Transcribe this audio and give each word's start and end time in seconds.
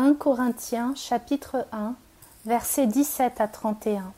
1 0.00 0.14
Corinthiens 0.14 0.94
chapitre 0.94 1.66
1 1.72 1.96
versets 2.46 2.86
17 2.86 3.40
à 3.40 3.48
31 3.48 4.12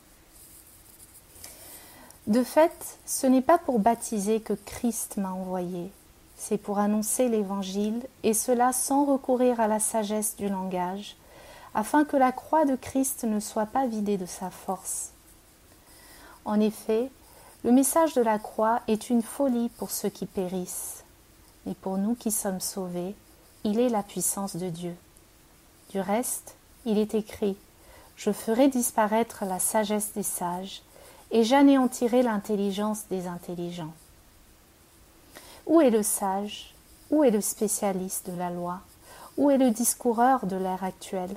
De 2.27 2.43
fait, 2.43 2.99
ce 3.07 3.25
n'est 3.25 3.41
pas 3.41 3.57
pour 3.57 3.79
baptiser 3.79 4.41
que 4.41 4.53
Christ 4.53 5.17
m'a 5.17 5.31
envoyé, 5.31 5.91
c'est 6.37 6.59
pour 6.59 6.77
annoncer 6.77 7.29
l'Évangile, 7.29 8.03
et 8.21 8.35
cela 8.35 8.73
sans 8.73 9.05
recourir 9.05 9.59
à 9.59 9.67
la 9.67 9.79
sagesse 9.79 10.35
du 10.35 10.49
langage, 10.49 11.17
afin 11.73 12.05
que 12.05 12.15
la 12.15 12.31
croix 12.31 12.65
de 12.65 12.75
Christ 12.75 13.23
ne 13.23 13.39
soit 13.39 13.65
pas 13.65 13.87
vidée 13.87 14.19
de 14.19 14.27
sa 14.27 14.51
force. 14.51 15.13
En 16.45 16.59
effet, 16.59 17.09
le 17.63 17.71
message 17.71 18.13
de 18.13 18.21
la 18.21 18.37
croix 18.37 18.81
est 18.87 19.09
une 19.09 19.23
folie 19.23 19.69
pour 19.79 19.89
ceux 19.89 20.09
qui 20.09 20.27
périssent, 20.27 21.03
mais 21.65 21.73
pour 21.73 21.97
nous 21.97 22.13
qui 22.13 22.29
sommes 22.29 22.61
sauvés, 22.61 23.15
il 23.63 23.79
est 23.79 23.89
la 23.89 24.03
puissance 24.03 24.55
de 24.55 24.69
Dieu. 24.69 24.95
Du 25.91 25.99
reste, 25.99 26.55
il 26.85 26.97
est 26.97 27.15
écrit 27.15 27.57
Je 28.15 28.31
ferai 28.31 28.69
disparaître 28.69 29.43
la 29.45 29.59
sagesse 29.59 30.13
des 30.13 30.23
sages, 30.23 30.83
et 31.31 31.43
j'anéantirai 31.43 32.23
l'intelligence 32.23 33.03
des 33.09 33.27
intelligents. 33.27 33.93
Où 35.67 35.81
est 35.81 35.89
le 35.89 36.03
sage? 36.03 36.73
Où 37.09 37.23
est 37.25 37.31
le 37.31 37.41
spécialiste 37.41 38.29
de 38.29 38.37
la 38.37 38.49
loi? 38.49 38.79
Où 39.37 39.49
est 39.49 39.57
le 39.57 39.71
discoureur 39.71 40.45
de 40.45 40.55
l'ère 40.55 40.83
actuelle? 40.83 41.35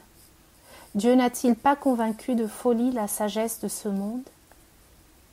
Dieu 0.94 1.16
n'a-t-il 1.16 1.56
pas 1.56 1.74
convaincu 1.74 2.36
de 2.36 2.46
folie 2.46 2.92
la 2.92 3.08
sagesse 3.08 3.58
de 3.58 3.68
ce 3.68 3.88
monde? 3.88 4.22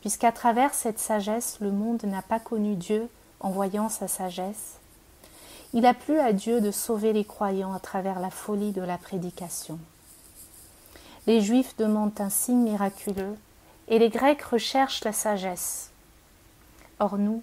Puisqu'à 0.02 0.32
travers 0.32 0.74
cette 0.74 0.98
sagesse, 0.98 1.58
le 1.62 1.72
monde 1.72 2.04
n'a 2.04 2.24
pas 2.24 2.40
connu 2.40 2.76
Dieu 2.76 3.08
en 3.40 3.52
voyant 3.52 3.90
sa 3.90 4.08
sagesse, 4.08 4.80
il 5.74 5.86
a 5.86 5.94
plu 5.94 6.20
à 6.20 6.34
Dieu 6.34 6.60
de 6.60 6.72
sauver 6.72 7.14
les 7.14 7.24
croyants 7.24 7.74
à 7.74 7.80
travers 7.80 8.20
la 8.20 8.30
folie 8.30 8.72
de 8.72 8.82
la 8.82 8.98
prédication. 8.98 9.80
Les 11.28 11.40
Juifs 11.40 11.78
demandent 11.78 12.20
un 12.20 12.30
signe 12.30 12.64
miraculeux 12.64 13.36
et 13.88 14.00
les 14.00 14.10
Grecs 14.10 14.42
recherchent 14.42 15.04
la 15.04 15.14
sagesse. 15.14 15.92
Or 17.00 17.18
nous, 17.18 17.42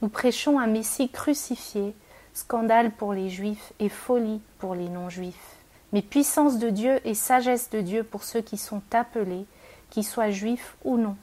nous 0.00 0.08
prêchons 0.08 0.58
un 0.58 0.66
Messie 0.66 1.08
crucifié, 1.08 1.94
scandale 2.34 2.92
pour 2.92 3.12
les 3.12 3.28
Juifs 3.28 3.72
et 3.78 3.88
folie 3.88 4.40
pour 4.58 4.74
les 4.74 4.88
non-Juifs, 4.88 5.56
mais 5.92 6.02
puissance 6.02 6.58
de 6.58 6.70
Dieu 6.70 7.00
et 7.04 7.14
sagesse 7.14 7.70
de 7.70 7.80
Dieu 7.80 8.04
pour 8.04 8.24
ceux 8.24 8.40
qui 8.40 8.58
sont 8.58 8.82
appelés, 8.92 9.44
qu'ils 9.90 10.04
soient 10.04 10.30
juifs 10.30 10.76
ou 10.84 10.96
non. 10.96 11.16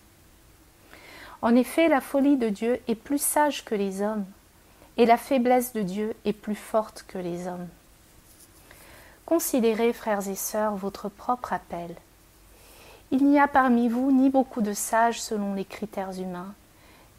En 1.41 1.55
effet, 1.55 1.89
la 1.89 1.99
folie 2.01 2.37
de 2.37 2.49
Dieu 2.49 2.79
est 2.87 2.95
plus 2.95 3.21
sage 3.21 3.65
que 3.65 3.75
les 3.75 4.01
hommes, 4.01 4.25
et 4.97 5.05
la 5.05 5.17
faiblesse 5.17 5.73
de 5.73 5.81
Dieu 5.81 6.15
est 6.25 6.33
plus 6.33 6.55
forte 6.55 7.05
que 7.07 7.17
les 7.17 7.47
hommes. 7.47 7.67
Considérez, 9.25 9.93
frères 9.93 10.27
et 10.27 10.35
sœurs, 10.35 10.75
votre 10.75 11.09
propre 11.09 11.53
appel. 11.53 11.95
Il 13.11 13.25
n'y 13.25 13.39
a 13.39 13.47
parmi 13.47 13.89
vous 13.89 14.11
ni 14.11 14.29
beaucoup 14.29 14.61
de 14.61 14.73
sages 14.73 15.21
selon 15.21 15.53
les 15.53 15.65
critères 15.65 16.19
humains, 16.19 16.53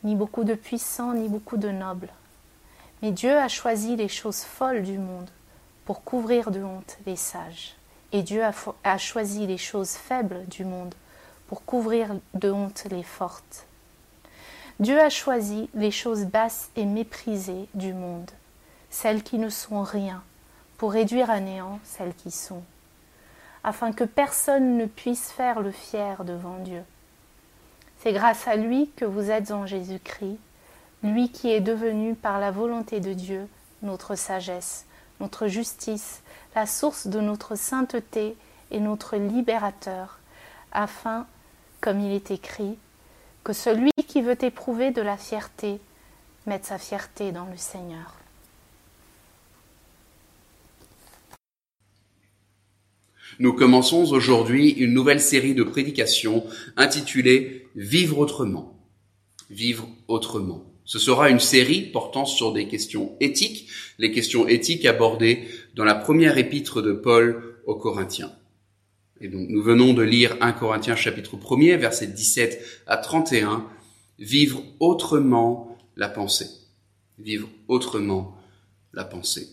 ni 0.02 0.14
beaucoup 0.14 0.44
de 0.44 0.54
puissants, 0.54 1.14
ni 1.14 1.28
beaucoup 1.28 1.56
de 1.56 1.70
nobles. 1.70 2.10
Mais 3.02 3.10
Dieu 3.10 3.36
a 3.36 3.48
choisi 3.48 3.96
les 3.96 4.08
choses 4.08 4.42
folles 4.42 4.82
du 4.82 4.98
monde 4.98 5.30
pour 5.84 6.04
couvrir 6.04 6.50
de 6.50 6.62
honte 6.62 6.98
les 7.06 7.16
sages, 7.16 7.74
et 8.12 8.22
Dieu 8.22 8.42
a, 8.44 8.98
choisi 8.98 9.46
les 9.46 9.58
choses 9.58 9.92
faibles 9.92 10.44
du 10.46 10.64
monde 10.64 10.94
pour 11.48 11.64
couvrir 11.64 12.16
de 12.34 12.50
honte 12.50 12.86
les 12.90 13.02
fortes. 13.02 13.66
Dieu 14.80 15.00
a 15.00 15.08
choisi 15.08 15.68
les 15.74 15.92
choses 15.92 16.24
basses 16.24 16.70
et 16.74 16.84
méprisées 16.84 17.68
du 17.74 17.92
monde, 17.92 18.30
celles 18.90 19.22
qui 19.22 19.38
ne 19.38 19.48
sont 19.48 19.82
rien, 19.82 20.22
pour 20.78 20.92
réduire 20.92 21.30
à 21.30 21.38
néant 21.38 21.78
celles 21.84 22.14
qui 22.14 22.32
sont, 22.32 22.62
afin 23.62 23.92
que 23.92 24.02
personne 24.02 24.76
ne 24.76 24.86
puisse 24.86 25.30
faire 25.30 25.60
le 25.60 25.70
fier 25.70 26.24
devant 26.24 26.58
Dieu. 26.58 26.82
C'est 27.98 28.12
grâce 28.12 28.48
à 28.48 28.56
lui 28.56 28.90
que 28.96 29.04
vous 29.04 29.30
êtes 29.30 29.52
en 29.52 29.64
Jésus-Christ, 29.64 30.38
lui 31.04 31.30
qui 31.30 31.52
est 31.52 31.60
devenu 31.60 32.16
par 32.16 32.40
la 32.40 32.50
volonté 32.50 32.98
de 32.98 33.12
Dieu 33.12 33.48
notre 33.82 34.16
sagesse, 34.16 34.86
notre 35.20 35.46
justice, 35.46 36.22
la 36.56 36.66
source 36.66 37.06
de 37.06 37.20
notre 37.20 37.54
sainteté 37.54 38.36
et 38.72 38.80
notre 38.80 39.16
libérateur, 39.16 40.18
afin, 40.72 41.26
comme 41.80 42.00
il 42.00 42.12
est 42.12 42.32
écrit, 42.32 42.76
que 43.44 43.52
celui 43.52 43.90
qui 44.08 44.22
veut 44.22 44.42
éprouver 44.42 44.90
de 44.90 45.02
la 45.02 45.18
fierté 45.18 45.78
mette 46.46 46.64
sa 46.64 46.78
fierté 46.78 47.30
dans 47.30 47.46
le 47.46 47.56
Seigneur. 47.56 48.16
Nous 53.38 53.52
commençons 53.52 54.12
aujourd'hui 54.12 54.70
une 54.70 54.94
nouvelle 54.94 55.20
série 55.20 55.54
de 55.54 55.62
prédications 55.62 56.44
intitulée 56.76 57.68
Vivre 57.74 58.18
autrement. 58.18 58.78
Vivre 59.50 59.88
autrement. 60.08 60.64
Ce 60.84 60.98
sera 60.98 61.28
une 61.28 61.40
série 61.40 61.82
portant 61.82 62.24
sur 62.24 62.52
des 62.52 62.68
questions 62.68 63.16
éthiques, 63.20 63.68
les 63.98 64.12
questions 64.12 64.46
éthiques 64.46 64.84
abordées 64.84 65.48
dans 65.74 65.84
la 65.84 65.94
première 65.94 66.38
épître 66.38 66.82
de 66.82 66.92
Paul 66.92 67.56
aux 67.66 67.74
Corinthiens. 67.74 68.32
Et 69.20 69.28
donc 69.28 69.48
nous 69.48 69.62
venons 69.62 69.94
de 69.94 70.02
lire 70.02 70.36
1 70.40 70.52
Corinthiens 70.52 70.96
chapitre 70.96 71.36
1er, 71.36 71.76
versets 71.76 72.06
17 72.06 72.82
à 72.86 72.96
31, 72.96 73.66
vivre 74.18 74.62
autrement 74.80 75.78
la 75.96 76.08
pensée. 76.08 76.48
Vivre 77.18 77.48
autrement 77.68 78.36
la 78.92 79.04
pensée. 79.04 79.48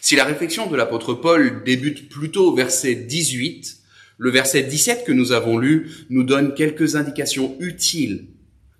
Si 0.00 0.16
la 0.16 0.24
réflexion 0.24 0.66
de 0.66 0.76
l'apôtre 0.76 1.14
Paul 1.14 1.62
débute 1.64 2.08
plutôt 2.08 2.54
verset 2.54 2.94
18, 2.94 3.78
le 4.18 4.30
verset 4.30 4.62
17 4.62 5.04
que 5.04 5.12
nous 5.12 5.32
avons 5.32 5.58
lu 5.58 5.90
nous 6.10 6.24
donne 6.24 6.54
quelques 6.54 6.96
indications 6.96 7.56
utiles 7.60 8.28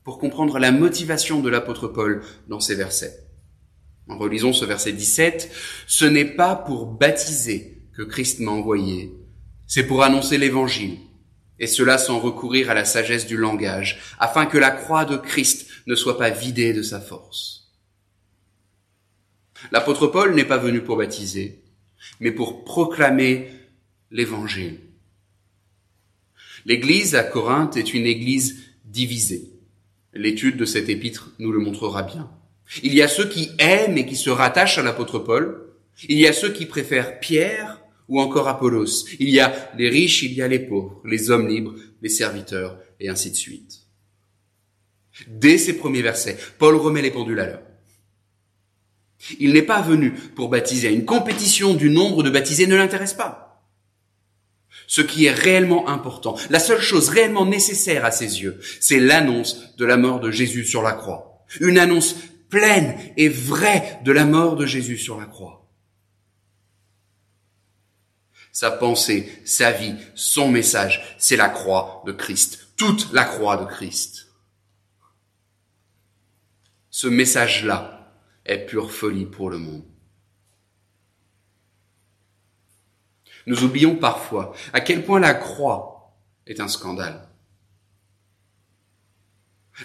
pour 0.04 0.18
comprendre 0.18 0.58
la 0.58 0.70
motivation 0.70 1.40
de 1.40 1.48
l'apôtre 1.48 1.88
Paul 1.88 2.22
dans 2.48 2.60
ces 2.60 2.74
versets. 2.74 3.20
En 4.08 4.18
relisons 4.18 4.52
ce 4.52 4.66
verset 4.66 4.92
17, 4.92 5.50
ce 5.86 6.04
n'est 6.04 6.24
pas 6.26 6.54
pour 6.54 6.86
baptiser 6.86 7.73
que 7.96 8.02
Christ 8.02 8.40
m'a 8.40 8.52
envoyé, 8.52 9.12
c'est 9.66 9.86
pour 9.86 10.02
annoncer 10.02 10.38
l'évangile, 10.38 10.98
et 11.58 11.66
cela 11.66 11.98
sans 11.98 12.18
recourir 12.18 12.70
à 12.70 12.74
la 12.74 12.84
sagesse 12.84 13.26
du 13.26 13.36
langage, 13.36 14.00
afin 14.18 14.46
que 14.46 14.58
la 14.58 14.70
croix 14.70 15.04
de 15.04 15.16
Christ 15.16 15.68
ne 15.86 15.94
soit 15.94 16.18
pas 16.18 16.30
vidée 16.30 16.72
de 16.72 16.82
sa 16.82 17.00
force. 17.00 17.72
L'apôtre 19.72 20.06
Paul 20.06 20.34
n'est 20.34 20.44
pas 20.44 20.58
venu 20.58 20.82
pour 20.82 20.96
baptiser, 20.96 21.62
mais 22.20 22.32
pour 22.32 22.64
proclamer 22.64 23.48
l'évangile. 24.10 24.80
L'église 26.66 27.14
à 27.14 27.22
Corinthe 27.22 27.76
est 27.76 27.94
une 27.94 28.06
église 28.06 28.64
divisée. 28.84 29.50
L'étude 30.12 30.56
de 30.56 30.64
cet 30.64 30.88
épître 30.88 31.30
nous 31.38 31.52
le 31.52 31.58
montrera 31.58 32.02
bien. 32.02 32.30
Il 32.82 32.94
y 32.94 33.02
a 33.02 33.08
ceux 33.08 33.28
qui 33.28 33.50
aiment 33.58 33.98
et 33.98 34.06
qui 34.06 34.16
se 34.16 34.30
rattachent 34.30 34.78
à 34.78 34.82
l'apôtre 34.82 35.18
Paul. 35.18 35.74
Il 36.08 36.18
y 36.18 36.26
a 36.26 36.32
ceux 36.32 36.52
qui 36.52 36.66
préfèrent 36.66 37.20
Pierre 37.20 37.83
ou 38.08 38.20
encore 38.20 38.48
Apollos. 38.48 39.06
Il 39.18 39.30
y 39.30 39.40
a 39.40 39.70
les 39.76 39.88
riches, 39.88 40.22
il 40.22 40.32
y 40.32 40.42
a 40.42 40.48
les 40.48 40.58
pauvres, 40.58 41.00
les 41.04 41.30
hommes 41.30 41.48
libres, 41.48 41.74
les 42.02 42.08
serviteurs, 42.08 42.78
et 43.00 43.08
ainsi 43.08 43.30
de 43.30 43.36
suite. 43.36 43.80
Dès 45.28 45.58
ces 45.58 45.74
premiers 45.74 46.02
versets, 46.02 46.36
Paul 46.58 46.74
remet 46.76 47.02
les 47.02 47.10
pendules 47.10 47.40
à 47.40 47.46
l'heure. 47.46 47.62
Il 49.38 49.52
n'est 49.52 49.62
pas 49.62 49.80
venu 49.80 50.12
pour 50.12 50.48
baptiser. 50.48 50.92
Une 50.92 51.04
compétition 51.04 51.74
du 51.74 51.88
nombre 51.88 52.22
de 52.22 52.30
baptisés 52.30 52.66
ne 52.66 52.76
l'intéresse 52.76 53.14
pas. 53.14 53.62
Ce 54.86 55.00
qui 55.00 55.24
est 55.24 55.32
réellement 55.32 55.88
important, 55.88 56.36
la 56.50 56.58
seule 56.58 56.80
chose 56.80 57.08
réellement 57.08 57.46
nécessaire 57.46 58.04
à 58.04 58.10
ses 58.10 58.42
yeux, 58.42 58.60
c'est 58.80 59.00
l'annonce 59.00 59.74
de 59.78 59.84
la 59.86 59.96
mort 59.96 60.20
de 60.20 60.30
Jésus 60.30 60.64
sur 60.64 60.82
la 60.82 60.92
croix. 60.92 61.46
Une 61.60 61.78
annonce 61.78 62.16
pleine 62.50 62.96
et 63.16 63.28
vraie 63.28 64.00
de 64.04 64.12
la 64.12 64.26
mort 64.26 64.56
de 64.56 64.66
Jésus 64.66 64.98
sur 64.98 65.18
la 65.18 65.26
croix 65.26 65.63
sa 68.54 68.70
pensée, 68.70 69.42
sa 69.44 69.72
vie, 69.72 69.96
son 70.14 70.48
message, 70.48 71.16
c'est 71.18 71.36
la 71.36 71.48
croix 71.48 72.04
de 72.06 72.12
Christ, 72.12 72.68
toute 72.76 73.12
la 73.12 73.24
croix 73.24 73.56
de 73.56 73.64
Christ. 73.64 74.28
Ce 76.88 77.08
message-là 77.08 78.14
est 78.46 78.64
pure 78.64 78.92
folie 78.92 79.26
pour 79.26 79.50
le 79.50 79.58
monde. 79.58 79.82
Nous 83.46 83.64
oublions 83.64 83.96
parfois 83.96 84.54
à 84.72 84.80
quel 84.80 85.04
point 85.04 85.18
la 85.18 85.34
croix 85.34 86.16
est 86.46 86.60
un 86.60 86.68
scandale. 86.68 87.28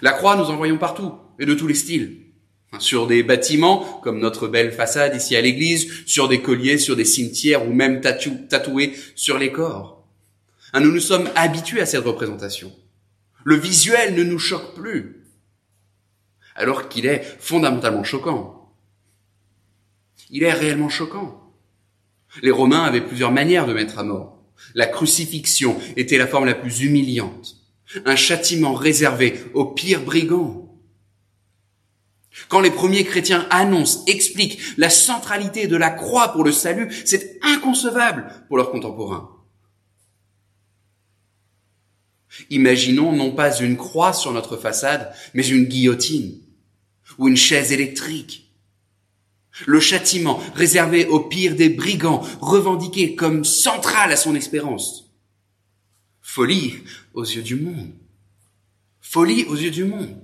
La 0.00 0.12
croix, 0.12 0.36
nous 0.36 0.48
en 0.48 0.56
voyons 0.56 0.78
partout 0.78 1.18
et 1.40 1.44
de 1.44 1.54
tous 1.54 1.66
les 1.66 1.74
styles 1.74 2.29
sur 2.78 3.06
des 3.06 3.22
bâtiments, 3.22 4.00
comme 4.02 4.20
notre 4.20 4.48
belle 4.48 4.72
façade 4.72 5.16
ici 5.16 5.36
à 5.36 5.40
l'église, 5.40 6.04
sur 6.06 6.28
des 6.28 6.40
colliers, 6.40 6.78
sur 6.78 6.96
des 6.96 7.04
cimetières 7.04 7.66
ou 7.68 7.72
même 7.72 8.00
tatoués 8.00 8.94
sur 9.14 9.38
les 9.38 9.50
corps. 9.50 10.06
Hein, 10.72 10.80
nous 10.80 10.92
nous 10.92 11.00
sommes 11.00 11.28
habitués 11.34 11.80
à 11.80 11.86
cette 11.86 12.04
représentation. 12.04 12.72
Le 13.44 13.56
visuel 13.56 14.14
ne 14.14 14.22
nous 14.22 14.38
choque 14.38 14.74
plus, 14.74 15.26
alors 16.54 16.88
qu'il 16.88 17.06
est 17.06 17.22
fondamentalement 17.40 18.04
choquant. 18.04 18.72
Il 20.30 20.42
est 20.42 20.52
réellement 20.52 20.88
choquant. 20.88 21.52
Les 22.42 22.50
Romains 22.50 22.84
avaient 22.84 23.00
plusieurs 23.00 23.32
manières 23.32 23.66
de 23.66 23.72
mettre 23.72 23.98
à 23.98 24.04
mort. 24.04 24.38
La 24.74 24.86
crucifixion 24.86 25.76
était 25.96 26.18
la 26.18 26.26
forme 26.26 26.44
la 26.44 26.54
plus 26.54 26.82
humiliante, 26.82 27.56
un 28.04 28.14
châtiment 28.14 28.74
réservé 28.74 29.40
aux 29.54 29.64
pires 29.64 30.04
brigands. 30.04 30.59
Quand 32.48 32.60
les 32.60 32.70
premiers 32.70 33.04
chrétiens 33.04 33.46
annoncent, 33.50 34.04
expliquent 34.06 34.60
la 34.76 34.90
centralité 34.90 35.66
de 35.66 35.76
la 35.76 35.90
croix 35.90 36.32
pour 36.32 36.44
le 36.44 36.52
salut, 36.52 36.92
c'est 37.04 37.38
inconcevable 37.42 38.26
pour 38.48 38.56
leurs 38.56 38.70
contemporains. 38.70 39.30
Imaginons 42.50 43.12
non 43.12 43.32
pas 43.32 43.58
une 43.58 43.76
croix 43.76 44.12
sur 44.12 44.32
notre 44.32 44.56
façade, 44.56 45.12
mais 45.34 45.46
une 45.46 45.64
guillotine 45.64 46.40
ou 47.18 47.28
une 47.28 47.36
chaise 47.36 47.72
électrique. 47.72 48.46
Le 49.66 49.80
châtiment 49.80 50.40
réservé 50.54 51.06
au 51.06 51.20
pire 51.20 51.56
des 51.56 51.68
brigands, 51.68 52.22
revendiqué 52.40 53.16
comme 53.16 53.44
central 53.44 54.12
à 54.12 54.16
son 54.16 54.34
espérance. 54.34 55.12
Folie 56.20 56.76
aux 57.12 57.24
yeux 57.24 57.42
du 57.42 57.56
monde. 57.56 57.90
Folie 59.00 59.44
aux 59.46 59.56
yeux 59.56 59.72
du 59.72 59.84
monde. 59.84 60.16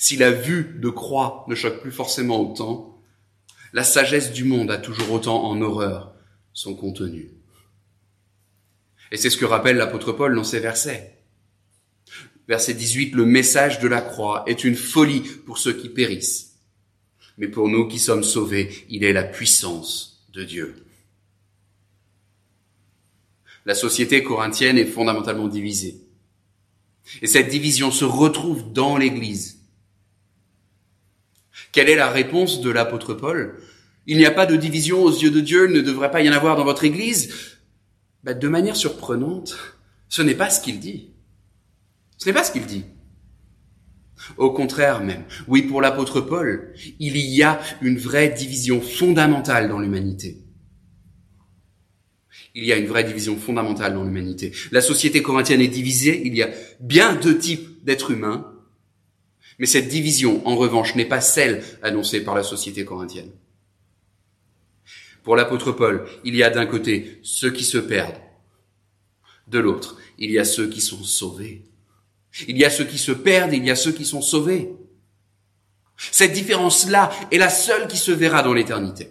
Si 0.00 0.16
la 0.16 0.30
vue 0.30 0.78
de 0.80 0.88
croix 0.88 1.44
ne 1.46 1.54
choque 1.54 1.82
plus 1.82 1.92
forcément 1.92 2.40
autant, 2.40 2.98
la 3.74 3.84
sagesse 3.84 4.32
du 4.32 4.44
monde 4.44 4.70
a 4.70 4.78
toujours 4.78 5.12
autant 5.12 5.44
en 5.44 5.60
horreur 5.60 6.14
son 6.54 6.74
contenu. 6.74 7.28
Et 9.12 9.18
c'est 9.18 9.28
ce 9.28 9.36
que 9.36 9.44
rappelle 9.44 9.76
l'apôtre 9.76 10.12
Paul 10.12 10.34
dans 10.34 10.42
ses 10.42 10.58
versets. 10.58 11.18
Verset 12.48 12.72
18, 12.72 13.14
le 13.14 13.26
message 13.26 13.78
de 13.80 13.88
la 13.88 14.00
croix 14.00 14.42
est 14.46 14.64
une 14.64 14.74
folie 14.74 15.20
pour 15.20 15.58
ceux 15.58 15.74
qui 15.74 15.90
périssent. 15.90 16.56
Mais 17.36 17.48
pour 17.48 17.68
nous 17.68 17.86
qui 17.86 17.98
sommes 17.98 18.24
sauvés, 18.24 18.86
il 18.88 19.04
est 19.04 19.12
la 19.12 19.24
puissance 19.24 20.26
de 20.32 20.44
Dieu. 20.44 20.82
La 23.66 23.74
société 23.74 24.22
corinthienne 24.22 24.78
est 24.78 24.86
fondamentalement 24.86 25.48
divisée. 25.48 26.00
Et 27.20 27.26
cette 27.26 27.50
division 27.50 27.90
se 27.90 28.06
retrouve 28.06 28.72
dans 28.72 28.96
l'Église. 28.96 29.59
Quelle 31.72 31.88
est 31.88 31.96
la 31.96 32.10
réponse 32.10 32.60
de 32.60 32.70
l'apôtre 32.70 33.14
Paul? 33.14 33.58
Il 34.06 34.16
n'y 34.16 34.26
a 34.26 34.30
pas 34.30 34.46
de 34.46 34.56
division 34.56 35.02
aux 35.02 35.12
yeux 35.12 35.30
de 35.30 35.40
Dieu, 35.40 35.68
il 35.68 35.76
ne 35.76 35.82
devrait 35.82 36.10
pas 36.10 36.22
y 36.22 36.28
en 36.28 36.32
avoir 36.32 36.56
dans 36.56 36.64
votre 36.64 36.84
Église 36.84 37.58
bah, 38.24 38.34
De 38.34 38.48
manière 38.48 38.76
surprenante, 38.76 39.56
ce 40.08 40.22
n'est 40.22 40.34
pas 40.34 40.50
ce 40.50 40.60
qu'il 40.60 40.80
dit. 40.80 41.10
Ce 42.18 42.26
n'est 42.26 42.32
pas 42.32 42.44
ce 42.44 42.52
qu'il 42.52 42.66
dit. 42.66 42.84
Au 44.36 44.50
contraire 44.50 45.02
même, 45.02 45.24
oui 45.48 45.62
pour 45.62 45.80
l'apôtre 45.80 46.20
Paul, 46.20 46.74
il 46.98 47.16
y 47.16 47.42
a 47.42 47.60
une 47.80 47.96
vraie 47.98 48.28
division 48.28 48.80
fondamentale 48.80 49.68
dans 49.68 49.78
l'humanité. 49.78 50.38
Il 52.54 52.64
y 52.64 52.72
a 52.72 52.76
une 52.76 52.86
vraie 52.86 53.04
division 53.04 53.36
fondamentale 53.36 53.94
dans 53.94 54.04
l'humanité. 54.04 54.52
La 54.72 54.80
société 54.80 55.22
corinthienne 55.22 55.60
est 55.60 55.68
divisée, 55.68 56.20
il 56.26 56.34
y 56.34 56.42
a 56.42 56.50
bien 56.80 57.14
deux 57.14 57.38
types 57.38 57.84
d'êtres 57.84 58.10
humains, 58.10 58.52
mais 59.60 59.66
cette 59.66 59.88
division, 59.88 60.44
en 60.48 60.56
revanche, 60.56 60.94
n'est 60.94 61.04
pas 61.04 61.20
celle 61.20 61.62
annoncée 61.82 62.24
par 62.24 62.34
la 62.34 62.42
société 62.42 62.86
corinthienne. 62.86 63.30
Pour 65.22 65.36
l'apôtre 65.36 65.70
Paul, 65.70 66.08
il 66.24 66.34
y 66.34 66.42
a 66.42 66.48
d'un 66.48 66.64
côté 66.64 67.20
ceux 67.22 67.50
qui 67.50 67.62
se 67.62 67.76
perdent, 67.76 68.20
de 69.48 69.58
l'autre, 69.58 69.98
il 70.18 70.30
y 70.30 70.38
a 70.38 70.44
ceux 70.44 70.66
qui 70.68 70.80
sont 70.80 71.02
sauvés. 71.02 71.66
Il 72.48 72.56
y 72.56 72.64
a 72.64 72.70
ceux 72.70 72.84
qui 72.84 72.96
se 72.96 73.12
perdent, 73.12 73.52
il 73.52 73.64
y 73.64 73.70
a 73.70 73.76
ceux 73.76 73.92
qui 73.92 74.06
sont 74.06 74.22
sauvés. 74.22 74.72
Cette 76.10 76.32
différence-là 76.32 77.10
est 77.30 77.38
la 77.38 77.50
seule 77.50 77.86
qui 77.86 77.98
se 77.98 78.12
verra 78.12 78.42
dans 78.42 78.54
l'éternité. 78.54 79.10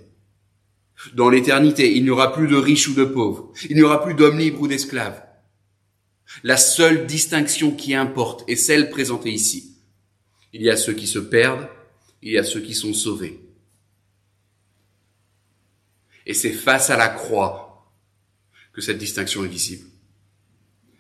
Dans 1.14 1.30
l'éternité, 1.30 1.96
il 1.96 2.04
n'y 2.04 2.10
aura 2.10 2.34
plus 2.34 2.48
de 2.48 2.56
riches 2.56 2.88
ou 2.88 2.96
de 2.96 3.06
pauvres. 3.06 3.54
Il 3.70 3.76
n'y 3.76 3.84
aura 3.84 4.02
plus 4.02 4.16
d'hommes 4.16 4.40
libres 4.40 4.62
ou 4.62 4.68
d'esclaves. 4.68 5.22
La 6.44 6.58
seule 6.58 7.06
distinction 7.06 7.72
qui 7.72 7.94
importe 7.94 8.50
est 8.50 8.56
celle 8.56 8.90
présentée 8.90 9.32
ici. 9.32 9.79
Il 10.54 10.62
y 10.62 10.70
a 10.70 10.78
ceux 10.78 10.94
qui 10.94 11.08
se 11.08 11.20
perdent, 11.20 11.68
il 12.22 12.32
y 12.32 12.38
a 12.38 12.44
ceux 12.44 12.62
qui 12.62 12.74
sont 12.74 12.94
sauvés. 12.94 13.40
Et 16.26 16.34
c'est 16.34 16.52
face 16.52 16.90
à 16.90 16.98
la 16.98 17.10
croix 17.10 17.92
que 18.74 18.82
cette 18.82 18.98
distinction 18.98 19.44
est 19.44 19.50
visible. 19.50 19.88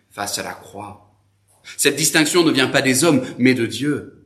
Face 0.10 0.38
à 0.40 0.44
la 0.44 0.54
croix. 0.54 1.16
Cette 1.78 1.96
distinction 1.96 2.44
ne 2.44 2.52
vient 2.52 2.68
pas 2.68 2.82
des 2.82 3.04
hommes, 3.04 3.26
mais 3.38 3.54
de 3.54 3.66
Dieu. 3.66 4.26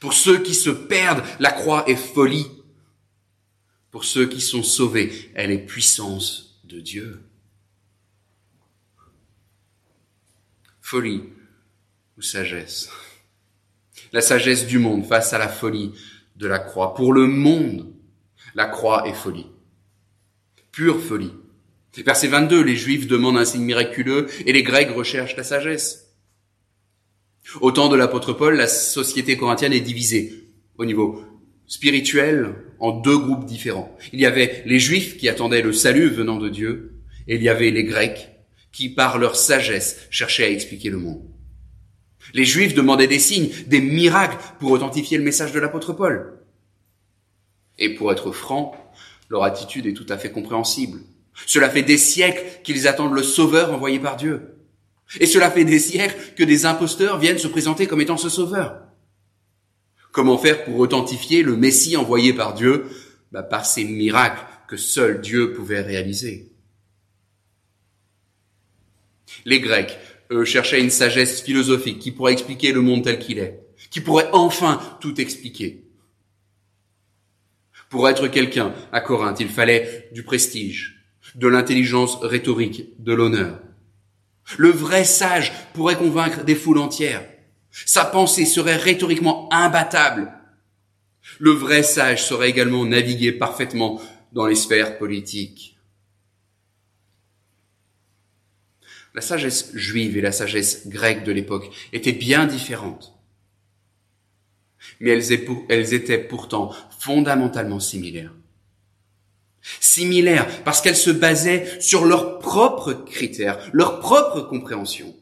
Pour 0.00 0.14
ceux 0.14 0.42
qui 0.42 0.54
se 0.54 0.70
perdent, 0.70 1.24
la 1.38 1.52
croix 1.52 1.88
est 1.88 1.96
folie. 1.96 2.46
Pour 3.90 4.04
ceux 4.04 4.26
qui 4.26 4.40
sont 4.40 4.62
sauvés, 4.62 5.30
elle 5.34 5.50
est 5.50 5.58
puissance 5.58 6.60
de 6.64 6.80
Dieu. 6.80 7.22
Folie 10.80 11.24
ou 12.16 12.22
sagesse. 12.22 12.90
La 14.14 14.20
sagesse 14.20 14.68
du 14.68 14.78
monde 14.78 15.04
face 15.04 15.32
à 15.32 15.38
la 15.38 15.48
folie 15.48 15.90
de 16.36 16.46
la 16.46 16.60
croix. 16.60 16.94
Pour 16.94 17.12
le 17.12 17.26
monde, 17.26 17.92
la 18.54 18.66
croix 18.66 19.08
est 19.08 19.12
folie. 19.12 19.48
Pure 20.70 21.00
folie. 21.00 21.32
Verset 21.96 22.28
22, 22.28 22.62
les 22.62 22.76
Juifs 22.76 23.08
demandent 23.08 23.38
un 23.38 23.44
signe 23.44 23.64
miraculeux 23.64 24.28
et 24.46 24.52
les 24.52 24.62
Grecs 24.62 24.92
recherchent 24.94 25.34
la 25.34 25.42
sagesse. 25.42 26.14
Au 27.60 27.72
temps 27.72 27.88
de 27.88 27.96
l'apôtre 27.96 28.32
Paul, 28.32 28.54
la 28.54 28.68
société 28.68 29.36
corinthienne 29.36 29.72
est 29.72 29.80
divisée 29.80 30.48
au 30.78 30.84
niveau 30.84 31.24
spirituel 31.66 32.54
en 32.78 32.92
deux 32.92 33.18
groupes 33.18 33.46
différents. 33.46 33.98
Il 34.12 34.20
y 34.20 34.26
avait 34.26 34.62
les 34.64 34.78
juifs 34.78 35.16
qui 35.16 35.28
attendaient 35.28 35.60
le 35.60 35.72
salut 35.72 36.08
venant 36.08 36.36
de 36.36 36.48
Dieu 36.48 37.00
et 37.26 37.34
il 37.34 37.42
y 37.42 37.48
avait 37.48 37.72
les 37.72 37.82
grecs 37.82 38.28
qui, 38.70 38.90
par 38.90 39.18
leur 39.18 39.34
sagesse, 39.34 40.06
cherchaient 40.10 40.44
à 40.44 40.50
expliquer 40.50 40.90
le 40.90 40.98
monde. 40.98 41.33
Les 42.32 42.44
juifs 42.44 42.74
demandaient 42.74 43.06
des 43.06 43.18
signes, 43.18 43.50
des 43.66 43.80
miracles 43.80 44.38
pour 44.58 44.70
authentifier 44.70 45.18
le 45.18 45.24
message 45.24 45.52
de 45.52 45.60
l'apôtre 45.60 45.92
Paul. 45.92 46.38
Et 47.78 47.94
pour 47.94 48.12
être 48.12 48.32
franc, 48.32 48.74
leur 49.28 49.44
attitude 49.44 49.86
est 49.86 49.94
tout 49.94 50.06
à 50.08 50.18
fait 50.18 50.30
compréhensible. 50.30 51.00
Cela 51.46 51.68
fait 51.68 51.82
des 51.82 51.98
siècles 51.98 52.44
qu'ils 52.62 52.86
attendent 52.88 53.14
le 53.14 53.22
sauveur 53.22 53.72
envoyé 53.72 53.98
par 53.98 54.16
Dieu. 54.16 54.54
Et 55.20 55.26
cela 55.26 55.50
fait 55.50 55.64
des 55.64 55.78
siècles 55.78 56.16
que 56.36 56.44
des 56.44 56.66
imposteurs 56.66 57.18
viennent 57.18 57.38
se 57.38 57.48
présenter 57.48 57.86
comme 57.86 58.00
étant 58.00 58.16
ce 58.16 58.28
sauveur. 58.28 58.80
Comment 60.12 60.38
faire 60.38 60.64
pour 60.64 60.78
authentifier 60.78 61.42
le 61.42 61.56
Messie 61.56 61.96
envoyé 61.96 62.32
par 62.32 62.54
Dieu? 62.54 62.86
Bah, 63.32 63.42
Par 63.42 63.66
ces 63.66 63.84
miracles 63.84 64.44
que 64.68 64.76
seul 64.76 65.20
Dieu 65.20 65.52
pouvait 65.52 65.80
réaliser. 65.80 66.52
Les 69.44 69.60
Grecs, 69.60 69.98
eux, 70.30 70.44
cherchaient 70.44 70.80
une 70.80 70.90
sagesse 70.90 71.42
philosophique 71.42 71.98
qui 71.98 72.12
pourrait 72.12 72.32
expliquer 72.32 72.72
le 72.72 72.80
monde 72.80 73.04
tel 73.04 73.18
qu'il 73.18 73.38
est, 73.38 73.60
qui 73.90 74.00
pourrait 74.00 74.28
enfin 74.32 74.80
tout 75.00 75.20
expliquer. 75.20 75.84
Pour 77.90 78.08
être 78.08 78.28
quelqu'un 78.28 78.74
à 78.92 79.00
Corinthe, 79.00 79.40
il 79.40 79.48
fallait 79.48 80.08
du 80.12 80.24
prestige, 80.24 81.06
de 81.34 81.46
l'intelligence 81.46 82.18
rhétorique, 82.22 82.88
de 82.98 83.12
l'honneur. 83.12 83.60
Le 84.56 84.70
vrai 84.70 85.04
sage 85.04 85.52
pourrait 85.72 85.96
convaincre 85.96 86.44
des 86.44 86.54
foules 86.54 86.78
entières. 86.78 87.24
Sa 87.70 88.04
pensée 88.04 88.46
serait 88.46 88.76
rhétoriquement 88.76 89.48
imbattable. 89.52 90.32
Le 91.38 91.50
vrai 91.50 91.82
sage 91.82 92.24
saurait 92.24 92.50
également 92.50 92.84
naviguer 92.84 93.32
parfaitement 93.32 94.00
dans 94.32 94.46
les 94.46 94.54
sphères 94.54 94.98
politiques. 94.98 95.73
La 99.14 99.20
sagesse 99.20 99.70
juive 99.74 100.16
et 100.16 100.20
la 100.20 100.32
sagesse 100.32 100.88
grecque 100.88 101.24
de 101.24 101.32
l'époque 101.32 101.70
étaient 101.92 102.12
bien 102.12 102.46
différentes. 102.46 103.14
Mais 105.00 105.10
elles 105.10 105.94
étaient 105.94 106.18
pourtant 106.18 106.72
fondamentalement 106.98 107.80
similaires 107.80 108.32
similaires, 109.80 110.46
parce 110.64 110.80
qu'elles 110.80 110.96
se 110.96 111.10
basaient 111.10 111.80
sur 111.80 112.04
leurs 112.04 112.38
propres 112.38 112.92
critères, 112.92 113.58
leur 113.72 114.00
propre 114.00 114.42
compréhension. 114.42 115.14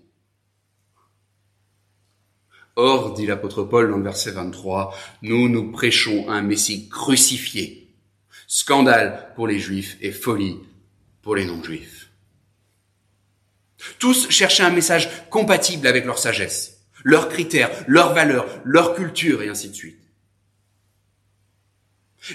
Or, 2.75 3.13
dit 3.13 3.27
l'apôtre 3.27 3.65
Paul 3.65 3.91
dans 3.91 3.99
le 3.99 4.03
verset 4.03 4.31
23, 4.31 4.97
nous 5.23 5.49
nous 5.49 5.71
prêchons 5.71 6.29
un 6.31 6.43
Messie 6.43 6.89
crucifié, 6.89 7.89
scandale 8.47 9.33
pour 9.37 9.47
les 9.47 9.59
Juifs 9.59 9.99
et 10.01 10.11
folie 10.11 10.59
pour 11.21 11.37
les 11.37 11.45
non-Juifs. 11.45 12.02
Tous 13.99 14.29
cherchaient 14.31 14.63
un 14.63 14.71
message 14.71 15.09
compatible 15.31 15.87
avec 15.87 16.05
leur 16.05 16.19
sagesse, 16.19 16.83
leurs 17.05 17.29
critères, 17.29 17.71
leurs 17.87 18.15
valeurs, 18.15 18.47
leur 18.65 18.95
culture 18.95 19.43
et 19.43 19.49
ainsi 19.49 19.69
de 19.71 19.75
suite. 19.75 19.99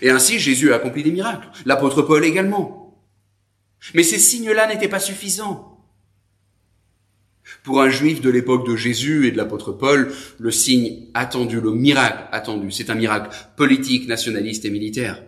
Et 0.02 0.10
ainsi, 0.10 0.40
Jésus 0.40 0.74
a 0.74 0.76
accompli 0.76 1.04
des 1.04 1.12
miracles. 1.12 1.48
L'apôtre 1.66 2.02
Paul 2.02 2.26
également. 2.26 3.02
Mais 3.94 4.04
ces 4.04 4.20
signes-là 4.20 4.68
n'étaient 4.68 4.90
pas 4.90 5.00
suffisants. 5.00 5.74
Pour 7.64 7.82
un 7.82 7.90
juif 7.90 8.20
de 8.20 8.30
l'époque 8.30 8.68
de 8.68 8.76
Jésus 8.76 9.28
et 9.28 9.32
de 9.32 9.38
l'apôtre 9.38 9.72
Paul, 9.72 10.12
le 10.38 10.52
signe 10.52 11.08
attendu, 11.14 11.62
le 11.62 11.72
miracle 11.72 12.28
attendu, 12.34 12.72
c'est 12.72 12.90
un 12.90 12.96
miracle 12.96 13.36
politique, 13.56 14.08
nationaliste 14.08 14.66
et 14.66 14.70
militaire. 14.70 15.24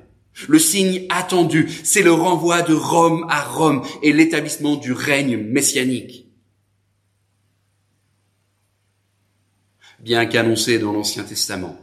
Le 0.47 0.59
signe 0.59 1.05
attendu, 1.09 1.69
c'est 1.83 2.01
le 2.01 2.13
renvoi 2.13 2.61
de 2.61 2.73
Rome 2.73 3.25
à 3.29 3.43
Rome 3.43 3.83
et 4.01 4.13
l'établissement 4.13 4.75
du 4.75 4.93
règne 4.93 5.37
messianique. 5.37 6.27
Bien 9.99 10.25
qu'annoncé 10.25 10.79
dans 10.79 10.93
l'Ancien 10.93 11.23
Testament, 11.23 11.77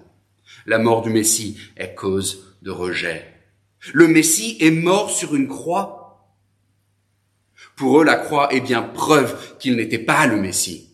la 0.64 0.78
mort 0.78 1.02
du 1.02 1.10
Messie 1.10 1.58
est 1.76 1.94
cause 1.94 2.56
de 2.62 2.70
rejet. 2.70 3.30
Le 3.92 4.08
Messie 4.08 4.56
est 4.60 4.70
mort 4.70 5.10
sur 5.10 5.34
une 5.34 5.48
croix. 5.48 6.34
Pour 7.76 8.00
eux, 8.00 8.04
la 8.04 8.16
croix 8.16 8.52
est 8.54 8.60
bien 8.60 8.82
preuve 8.82 9.58
qu'il 9.58 9.76
n'était 9.76 9.98
pas 9.98 10.26
le 10.26 10.40
Messie. 10.40 10.85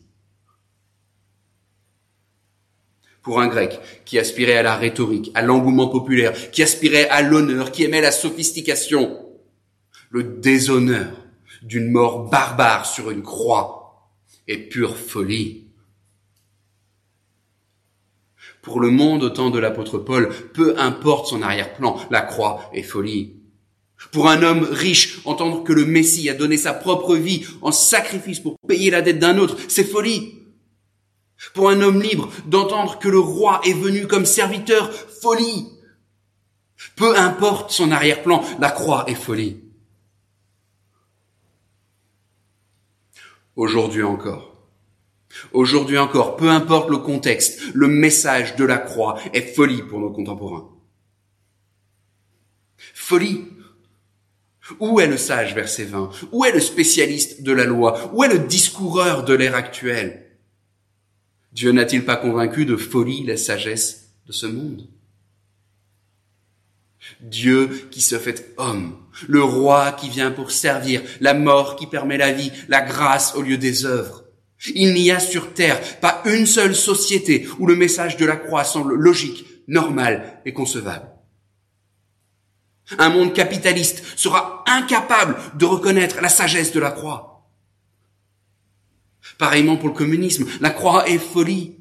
Pour 3.22 3.40
un 3.40 3.48
grec 3.48 3.78
qui 4.04 4.18
aspirait 4.18 4.56
à 4.56 4.62
la 4.62 4.76
rhétorique, 4.76 5.30
à 5.34 5.42
l'engouement 5.42 5.88
populaire, 5.88 6.32
qui 6.50 6.62
aspirait 6.62 7.08
à 7.08 7.22
l'honneur, 7.22 7.70
qui 7.70 7.84
aimait 7.84 8.00
la 8.00 8.10
sophistication, 8.10 9.18
le 10.10 10.24
déshonneur 10.24 11.16
d'une 11.62 11.90
mort 11.90 12.28
barbare 12.28 12.86
sur 12.86 13.10
une 13.10 13.22
croix 13.22 14.10
est 14.48 14.58
pure 14.58 14.96
folie. 14.96 15.68
Pour 18.60 18.80
le 18.80 18.90
monde 18.90 19.24
au 19.24 19.30
temps 19.30 19.50
de 19.50 19.58
l'apôtre 19.58 19.98
Paul, 19.98 20.30
peu 20.52 20.78
importe 20.78 21.28
son 21.28 21.42
arrière-plan, 21.42 21.98
la 22.10 22.20
croix 22.20 22.70
est 22.72 22.82
folie. 22.82 23.34
Pour 24.10 24.28
un 24.28 24.42
homme 24.42 24.66
riche, 24.70 25.20
entendre 25.24 25.62
que 25.62 25.72
le 25.72 25.84
Messie 25.84 26.28
a 26.28 26.34
donné 26.34 26.56
sa 26.56 26.72
propre 26.72 27.16
vie 27.16 27.46
en 27.60 27.72
sacrifice 27.72 28.40
pour 28.40 28.56
payer 28.66 28.90
la 28.90 29.02
dette 29.02 29.18
d'un 29.18 29.38
autre, 29.38 29.56
c'est 29.68 29.84
folie. 29.84 30.41
Pour 31.54 31.70
un 31.70 31.80
homme 31.80 32.00
libre, 32.00 32.30
d'entendre 32.46 32.98
que 32.98 33.08
le 33.08 33.18
roi 33.18 33.60
est 33.64 33.72
venu 33.72 34.06
comme 34.06 34.26
serviteur, 34.26 34.92
folie. 34.92 35.68
Peu 36.96 37.16
importe 37.16 37.70
son 37.70 37.90
arrière-plan, 37.90 38.42
la 38.58 38.70
croix 38.70 39.04
est 39.08 39.14
folie. 39.14 39.60
Aujourd'hui 43.54 44.02
encore, 44.02 44.56
aujourd'hui 45.52 45.98
encore, 45.98 46.36
peu 46.36 46.48
importe 46.48 46.88
le 46.88 46.96
contexte, 46.98 47.60
le 47.74 47.86
message 47.86 48.56
de 48.56 48.64
la 48.64 48.78
croix 48.78 49.18
est 49.34 49.54
folie 49.54 49.82
pour 49.82 50.00
nos 50.00 50.10
contemporains. 50.10 50.70
Folie. 52.94 53.44
Où 54.80 55.00
est 55.00 55.06
le 55.06 55.18
sage, 55.18 55.54
verset 55.54 55.84
20 55.84 56.10
Où 56.30 56.44
est 56.44 56.52
le 56.52 56.60
spécialiste 56.60 57.42
de 57.42 57.52
la 57.52 57.64
loi? 57.64 58.10
Où 58.14 58.24
est 58.24 58.32
le 58.32 58.38
discoureur 58.38 59.24
de 59.24 59.34
l'ère 59.34 59.54
actuelle? 59.54 60.31
Dieu 61.52 61.72
n'a-t-il 61.72 62.04
pas 62.04 62.16
convaincu 62.16 62.64
de 62.64 62.76
folie 62.76 63.24
la 63.24 63.36
sagesse 63.36 64.14
de 64.26 64.32
ce 64.32 64.46
monde? 64.46 64.88
Dieu 67.20 67.88
qui 67.90 68.00
se 68.00 68.18
fait 68.18 68.54
homme, 68.56 68.96
le 69.28 69.42
roi 69.42 69.92
qui 69.92 70.08
vient 70.08 70.30
pour 70.30 70.50
servir, 70.50 71.02
la 71.20 71.34
mort 71.34 71.76
qui 71.76 71.86
permet 71.86 72.16
la 72.16 72.32
vie, 72.32 72.52
la 72.68 72.80
grâce 72.80 73.34
au 73.34 73.42
lieu 73.42 73.58
des 73.58 73.84
œuvres. 73.84 74.24
Il 74.74 74.94
n'y 74.94 75.10
a 75.10 75.18
sur 75.18 75.52
terre 75.52 75.80
pas 75.98 76.22
une 76.24 76.46
seule 76.46 76.74
société 76.74 77.48
où 77.58 77.66
le 77.66 77.74
message 77.74 78.16
de 78.16 78.24
la 78.24 78.36
croix 78.36 78.64
semble 78.64 78.94
logique, 78.94 79.44
normal 79.66 80.40
et 80.44 80.52
concevable. 80.52 81.08
Un 82.98 83.08
monde 83.08 83.32
capitaliste 83.32 84.04
sera 84.16 84.64
incapable 84.66 85.36
de 85.56 85.64
reconnaître 85.64 86.20
la 86.20 86.28
sagesse 86.28 86.72
de 86.72 86.80
la 86.80 86.90
croix. 86.90 87.31
Pareillement 89.38 89.76
pour 89.76 89.88
le 89.88 89.94
communisme, 89.94 90.46
la 90.60 90.70
croix 90.70 91.08
est 91.08 91.18
folie. 91.18 91.76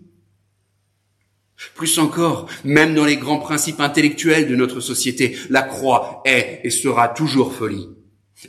Plus 1.76 2.00
encore, 2.00 2.48
même 2.64 2.96
dans 2.96 3.06
les 3.06 3.18
grands 3.18 3.40
principes 3.40 3.80
intellectuels 3.80 4.48
de 4.48 4.56
notre 4.56 4.80
société, 4.80 5.38
la 5.50 5.62
croix 5.62 6.22
est 6.26 6.62
et 6.64 6.70
sera 6.70 7.08
toujours 7.08 7.54
folie. 7.54 7.90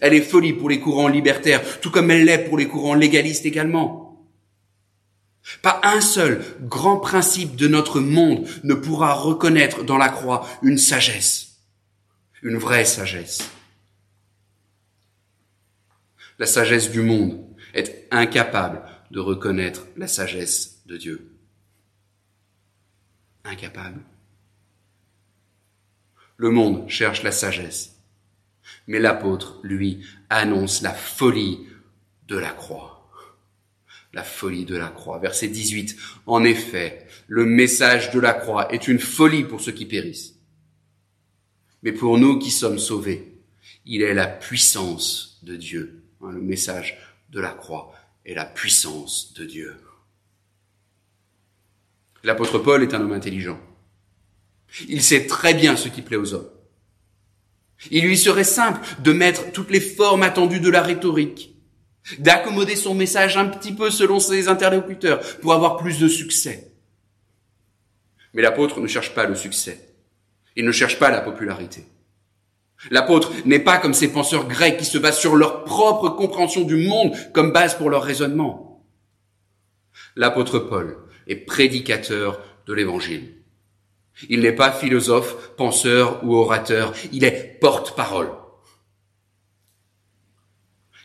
Elle 0.01 0.15
est 0.15 0.23
folie 0.23 0.55
pour 0.55 0.71
les 0.71 0.81
courants 0.81 1.09
libertaires, 1.09 1.81
tout 1.81 1.91
comme 1.91 2.11
elle 2.11 2.25
l'est 2.25 2.49
pour 2.49 2.57
les 2.57 2.69
courants 2.69 2.95
légalistes 2.95 3.45
également. 3.45 4.03
Pas 5.61 5.81
un 5.83 6.01
seul 6.01 6.43
grand 6.63 6.99
principe 6.99 7.57
de 7.57 7.69
notre 7.69 8.01
monde 8.01 8.47
ne 8.65 8.75
pourra 8.75 9.13
reconnaître 9.13 9.83
dans 9.85 9.99
la 9.99 10.09
croix 10.09 10.47
une 10.63 10.79
sagesse, 10.79 11.59
une 12.43 12.57
vraie 12.57 12.85
sagesse. 12.85 13.43
La 16.39 16.47
sagesse 16.47 16.91
du 16.91 17.03
monde 17.03 17.45
est 17.75 18.09
incapable 18.11 18.83
de 19.13 19.21
reconnaître 19.21 19.87
la 19.97 20.09
sagesse 20.09 20.83
de 20.87 20.97
Dieu. 20.97 21.31
Incapable. 23.45 24.01
Le 26.39 26.51
monde 26.51 26.89
cherche 26.89 27.23
la 27.23 27.31
sagesse, 27.31 28.01
mais 28.87 28.99
l'apôtre, 28.99 29.61
lui, 29.63 30.05
annonce 30.31 30.81
la 30.81 30.95
folie 30.95 31.61
de 32.27 32.39
la 32.39 32.51
croix. 32.51 33.11
La 34.15 34.23
folie 34.23 34.65
de 34.65 34.77
la 34.77 34.89
croix. 34.89 35.19
Verset 35.19 35.49
18. 35.49 35.97
En 36.27 36.43
effet, 36.43 37.07
le 37.29 37.45
message 37.45 38.11
de 38.13 38.21
la 38.21 38.33
croix 38.33 38.73
est 38.73 38.89
une 38.89 38.99
folie 38.99 39.45
pour 39.45 39.61
ceux 39.61 39.73
qui 39.73 39.87
périssent. 39.87 40.39
Mais 41.83 41.93
pour 41.93 42.19
nous 42.19 42.39
qui 42.39 42.51
sommes 42.51 42.79
sauvés, 42.79 43.37
il 43.85 44.03
est 44.03 44.15
la 44.15 44.27
puissance 44.27 45.39
de 45.43 45.57
Dieu. 45.57 46.03
Hein, 46.23 46.33
le 46.33 46.41
message 46.41 46.99
de 47.31 47.41
la 47.41 47.51
croix 47.51 47.93
et 48.25 48.35
la 48.35 48.45
puissance 48.45 49.35
de 49.35 49.45
Dieu. 49.45 49.77
L'apôtre 52.23 52.59
Paul 52.59 52.83
est 52.83 52.95
un 52.95 53.01
homme 53.01 53.13
intelligent. 53.13 53.61
Il 54.89 55.03
sait 55.03 55.27
très 55.27 55.55
bien 55.55 55.77
ce 55.77 55.89
qui 55.89 56.03
plaît 56.03 56.17
aux 56.17 56.35
hommes. 56.35 56.51
Il 57.91 58.05
lui 58.05 58.17
serait 58.17 58.45
simple 58.45 58.81
de 59.01 59.13
mettre 59.13 59.51
toutes 59.53 59.71
les 59.71 59.81
formes 59.81 60.23
attendues 60.23 60.61
de 60.61 60.71
la 60.71 60.83
rhétorique, 60.83 61.57
d'accommoder 62.19 62.77
son 62.77 62.95
message 62.95 63.37
un 63.37 63.47
petit 63.47 63.73
peu 63.73 63.91
selon 63.91 64.21
ses 64.21 64.49
interlocuteurs 64.49 65.21
pour 65.41 65.53
avoir 65.53 65.77
plus 65.77 65.99
de 65.99 66.09
succès. 66.09 66.73
Mais 68.35 68.43
l'apôtre 68.43 68.81
ne 68.81 68.87
cherche 68.87 69.15
pas 69.15 69.27
le 69.27 69.35
succès. 69.35 69.89
Il 70.55 70.65
ne 70.65 70.73
cherche 70.73 70.99
pas 70.99 71.11
la 71.11 71.21
popularité. 71.21 71.85
L'apôtre 72.91 73.33
n'est 73.45 73.61
pas 73.61 73.79
comme 73.79 73.95
ces 73.95 74.13
penseurs 74.13 74.49
grecs 74.49 74.77
qui 74.77 74.85
se 74.85 74.99
basent 74.99 75.19
sur 75.19 75.37
leur 75.37 75.65
propre 75.65 76.09
compréhension 76.11 76.63
du 76.63 76.77
monde 76.77 77.15
comme 77.33 77.53
base 77.53 77.77
pour 77.77 77.91
leur 77.91 78.03
raisonnement. 78.03 78.85
L'apôtre 80.17 80.59
Paul 80.59 80.99
est 81.27 81.37
prédicateur 81.37 82.41
de 82.67 82.75
l'évangile. 82.75 83.37
Il 84.29 84.41
n'est 84.41 84.53
pas 84.53 84.73
philosophe, 84.73 85.55
penseur 85.57 86.23
ou 86.25 86.35
orateur, 86.35 86.93
il 87.13 87.25
est 87.25 87.59
porte-parole. 87.61 88.31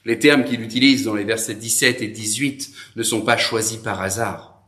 Les 0.03 0.19
termes 0.19 0.45
qu'il 0.45 0.61
utilise 0.61 1.03
dans 1.03 1.15
les 1.15 1.23
versets 1.23 1.55
17 1.55 2.01
et 2.01 2.07
18 2.07 2.71
ne 2.95 3.03
sont 3.03 3.21
pas 3.21 3.37
choisis 3.37 3.77
par 3.77 4.01
hasard. 4.01 4.63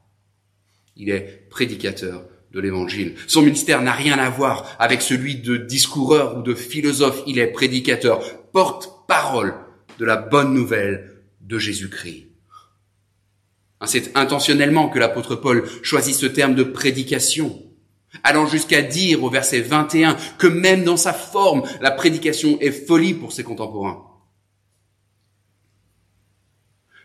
Il 0.95 1.09
est 1.09 1.47
prédicateur 1.49 2.25
de 2.51 2.59
l'évangile. 2.59 3.15
Son 3.27 3.41
ministère 3.41 3.81
n'a 3.81 3.91
rien 3.91 4.17
à 4.17 4.29
voir 4.29 4.75
avec 4.79 5.01
celui 5.01 5.35
de 5.35 5.57
discoureur 5.57 6.37
ou 6.37 6.41
de 6.41 6.55
philosophe. 6.55 7.21
Il 7.27 7.39
est 7.39 7.47
prédicateur, 7.47 8.21
porte-parole 8.51 9.53
de 9.99 10.05
la 10.05 10.15
bonne 10.15 10.53
nouvelle 10.53 11.23
de 11.41 11.59
Jésus-Christ. 11.59 12.27
Hein, 13.81 13.87
c'est 13.87 14.17
intentionnellement 14.17 14.89
que 14.89 14.99
l'apôtre 14.99 15.35
Paul 15.35 15.67
choisit 15.83 16.15
ce 16.15 16.25
terme 16.25 16.55
de 16.55 16.63
prédication, 16.63 17.63
allant 18.23 18.45
jusqu'à 18.45 18.81
dire 18.81 19.23
au 19.23 19.29
verset 19.29 19.61
21 19.61 20.17
que 20.37 20.47
même 20.47 20.83
dans 20.83 20.97
sa 20.97 21.13
forme, 21.13 21.63
la 21.81 21.91
prédication 21.91 22.59
est 22.59 22.71
folie 22.71 23.13
pour 23.13 23.31
ses 23.31 23.43
contemporains. 23.43 24.05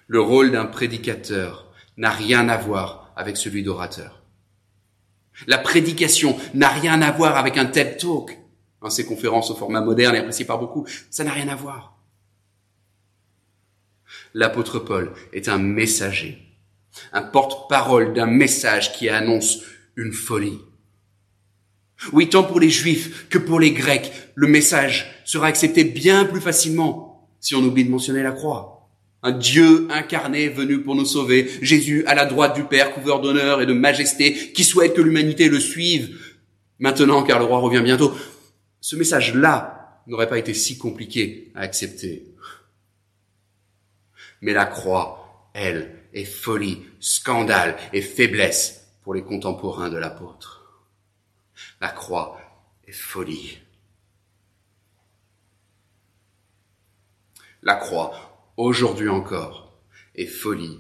Le 0.06 0.20
rôle 0.20 0.50
d'un 0.50 0.66
prédicateur 0.66 1.72
n'a 1.96 2.10
rien 2.10 2.48
à 2.48 2.56
voir 2.56 3.12
avec 3.16 3.36
celui 3.36 3.62
d'orateur. 3.62 4.23
La 5.46 5.58
prédication 5.58 6.36
n'a 6.54 6.68
rien 6.68 7.02
à 7.02 7.10
voir 7.10 7.36
avec 7.36 7.56
un 7.56 7.66
TED 7.66 7.98
Talk. 7.98 8.38
Hein, 8.82 8.90
ces 8.90 9.06
conférences 9.06 9.50
au 9.50 9.56
format 9.56 9.80
moderne 9.80 10.14
et 10.14 10.18
appréciées 10.18 10.44
par 10.44 10.58
beaucoup, 10.58 10.86
ça 11.10 11.24
n'a 11.24 11.32
rien 11.32 11.48
à 11.48 11.54
voir. 11.54 11.96
L'apôtre 14.34 14.78
Paul 14.78 15.12
est 15.32 15.48
un 15.48 15.58
messager, 15.58 16.38
un 17.12 17.22
porte-parole 17.22 18.12
d'un 18.12 18.26
message 18.26 18.92
qui 18.92 19.08
annonce 19.08 19.62
une 19.96 20.12
folie. 20.12 20.58
Oui, 22.12 22.28
tant 22.28 22.44
pour 22.44 22.60
les 22.60 22.70
juifs 22.70 23.28
que 23.28 23.38
pour 23.38 23.60
les 23.60 23.72
grecs, 23.72 24.12
le 24.34 24.46
message 24.46 25.22
sera 25.24 25.46
accepté 25.46 25.84
bien 25.84 26.24
plus 26.24 26.40
facilement 26.40 27.28
si 27.40 27.54
on 27.54 27.62
oublie 27.62 27.84
de 27.84 27.90
mentionner 27.90 28.22
la 28.22 28.32
croix 28.32 28.83
un 29.24 29.32
Dieu 29.32 29.88
incarné 29.90 30.50
venu 30.50 30.82
pour 30.82 30.94
nous 30.94 31.06
sauver, 31.06 31.50
Jésus 31.62 32.04
à 32.06 32.14
la 32.14 32.26
droite 32.26 32.54
du 32.54 32.64
Père, 32.64 32.92
couvert 32.92 33.20
d'honneur 33.20 33.62
et 33.62 33.66
de 33.66 33.72
majesté, 33.72 34.52
qui 34.52 34.64
souhaite 34.64 34.94
que 34.94 35.00
l'humanité 35.00 35.48
le 35.48 35.58
suive, 35.58 36.20
maintenant 36.78 37.22
car 37.22 37.38
le 37.38 37.46
roi 37.46 37.58
revient 37.58 37.80
bientôt. 37.82 38.14
Ce 38.82 38.96
message-là 38.96 40.02
n'aurait 40.06 40.28
pas 40.28 40.38
été 40.38 40.52
si 40.52 40.76
compliqué 40.76 41.50
à 41.54 41.60
accepter. 41.60 42.26
Mais 44.42 44.52
la 44.52 44.66
croix, 44.66 45.50
elle, 45.54 46.02
est 46.12 46.26
folie, 46.26 46.82
scandale 47.00 47.76
et 47.94 48.02
faiblesse 48.02 48.88
pour 49.02 49.14
les 49.14 49.22
contemporains 49.22 49.88
de 49.88 49.96
l'apôtre. 49.96 50.84
La 51.80 51.88
croix 51.88 52.38
est 52.86 52.92
folie. 52.92 53.58
La 57.62 57.76
croix, 57.76 58.33
aujourd'hui 58.56 59.08
encore, 59.08 59.80
est 60.14 60.26
folie 60.26 60.78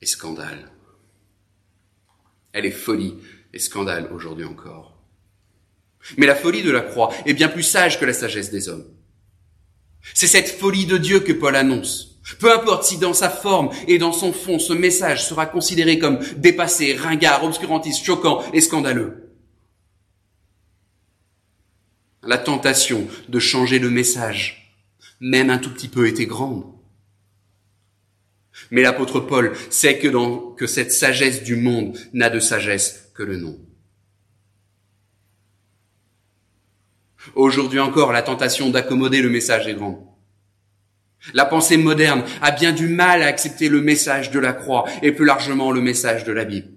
et 0.00 0.06
scandale. 0.06 0.70
Elle 2.52 2.66
est 2.66 2.70
folie 2.70 3.16
et 3.52 3.58
scandale 3.58 4.10
aujourd'hui 4.12 4.44
encore. 4.44 4.96
Mais 6.16 6.26
la 6.26 6.34
folie 6.34 6.62
de 6.62 6.70
la 6.70 6.80
croix 6.80 7.12
est 7.26 7.34
bien 7.34 7.48
plus 7.48 7.62
sage 7.62 7.98
que 7.98 8.04
la 8.04 8.12
sagesse 8.12 8.50
des 8.50 8.68
hommes. 8.68 8.86
C'est 10.14 10.26
cette 10.26 10.48
folie 10.48 10.86
de 10.86 10.96
Dieu 10.96 11.20
que 11.20 11.32
Paul 11.32 11.56
annonce. 11.56 12.20
Peu 12.38 12.52
importe 12.52 12.84
si 12.84 12.98
dans 12.98 13.14
sa 13.14 13.30
forme 13.30 13.70
et 13.86 13.98
dans 13.98 14.12
son 14.12 14.32
fond, 14.32 14.58
ce 14.58 14.72
message 14.72 15.24
sera 15.24 15.46
considéré 15.46 15.98
comme 15.98 16.18
dépassé, 16.36 16.94
ringard, 16.94 17.44
obscurantiste, 17.44 18.04
choquant 18.04 18.42
et 18.52 18.60
scandaleux. 18.60 19.32
La 22.22 22.38
tentation 22.38 23.06
de 23.28 23.38
changer 23.38 23.78
le 23.78 23.90
message, 23.90 24.74
même 25.20 25.50
un 25.50 25.58
tout 25.58 25.72
petit 25.72 25.88
peu, 25.88 26.08
était 26.08 26.26
grande. 26.26 26.75
Mais 28.70 28.82
l'apôtre 28.82 29.20
Paul 29.20 29.52
sait 29.70 29.98
que, 29.98 30.66
cette 30.66 30.92
sagesse 30.92 31.42
du 31.42 31.56
monde 31.56 31.96
n'a 32.12 32.30
de 32.30 32.40
sagesse 32.40 33.10
que 33.14 33.22
le 33.22 33.36
nom. 33.36 33.58
Aujourd'hui 37.34 37.80
encore, 37.80 38.12
la 38.12 38.22
tentation 38.22 38.70
d'accommoder 38.70 39.20
le 39.20 39.30
message 39.30 39.66
est 39.66 39.74
grande. 39.74 39.98
La 41.34 41.44
pensée 41.44 41.76
moderne 41.76 42.24
a 42.40 42.52
bien 42.52 42.72
du 42.72 42.88
mal 42.88 43.22
à 43.22 43.26
accepter 43.26 43.68
le 43.68 43.80
message 43.80 44.30
de 44.30 44.38
la 44.38 44.52
croix 44.52 44.84
et 45.02 45.12
plus 45.12 45.24
largement 45.24 45.72
le 45.72 45.80
message 45.80 46.24
de 46.24 46.32
la 46.32 46.44
Bible. 46.44 46.68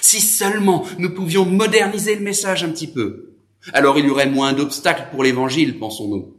Si 0.00 0.20
seulement 0.20 0.86
nous 0.98 1.10
pouvions 1.10 1.44
moderniser 1.44 2.14
le 2.14 2.22
message 2.22 2.64
un 2.64 2.70
petit 2.70 2.86
peu, 2.86 3.34
alors 3.72 3.98
il 3.98 4.06
y 4.06 4.10
aurait 4.10 4.30
moins 4.30 4.52
d'obstacles 4.52 5.08
pour 5.10 5.22
l'évangile, 5.22 5.78
pensons-nous. 5.78 6.36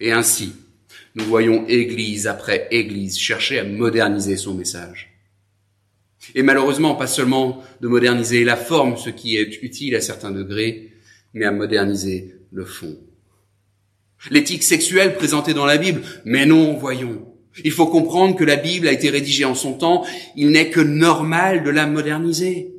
Et 0.00 0.12
ainsi, 0.12 0.54
nous 1.14 1.24
voyons 1.24 1.66
Église 1.68 2.26
après 2.26 2.68
Église 2.70 3.18
chercher 3.18 3.58
à 3.58 3.64
moderniser 3.64 4.36
son 4.36 4.54
message. 4.54 5.12
Et 6.34 6.42
malheureusement, 6.42 6.94
pas 6.94 7.06
seulement 7.06 7.62
de 7.80 7.88
moderniser 7.88 8.44
la 8.44 8.56
forme, 8.56 8.96
ce 8.96 9.10
qui 9.10 9.36
est 9.36 9.62
utile 9.62 9.96
à 9.96 10.00
certains 10.00 10.30
degrés, 10.30 10.92
mais 11.34 11.44
à 11.44 11.52
moderniser 11.52 12.36
le 12.52 12.64
fond. 12.64 12.96
L'éthique 14.30 14.62
sexuelle 14.62 15.16
présentée 15.16 15.52
dans 15.52 15.66
la 15.66 15.78
Bible, 15.78 16.02
mais 16.24 16.46
non, 16.46 16.76
voyons. 16.76 17.26
Il 17.64 17.72
faut 17.72 17.86
comprendre 17.86 18.36
que 18.36 18.44
la 18.44 18.56
Bible 18.56 18.88
a 18.88 18.92
été 18.92 19.10
rédigée 19.10 19.44
en 19.44 19.54
son 19.54 19.74
temps, 19.74 20.06
il 20.36 20.50
n'est 20.50 20.70
que 20.70 20.80
normal 20.80 21.64
de 21.64 21.70
la 21.70 21.86
moderniser. 21.86 22.72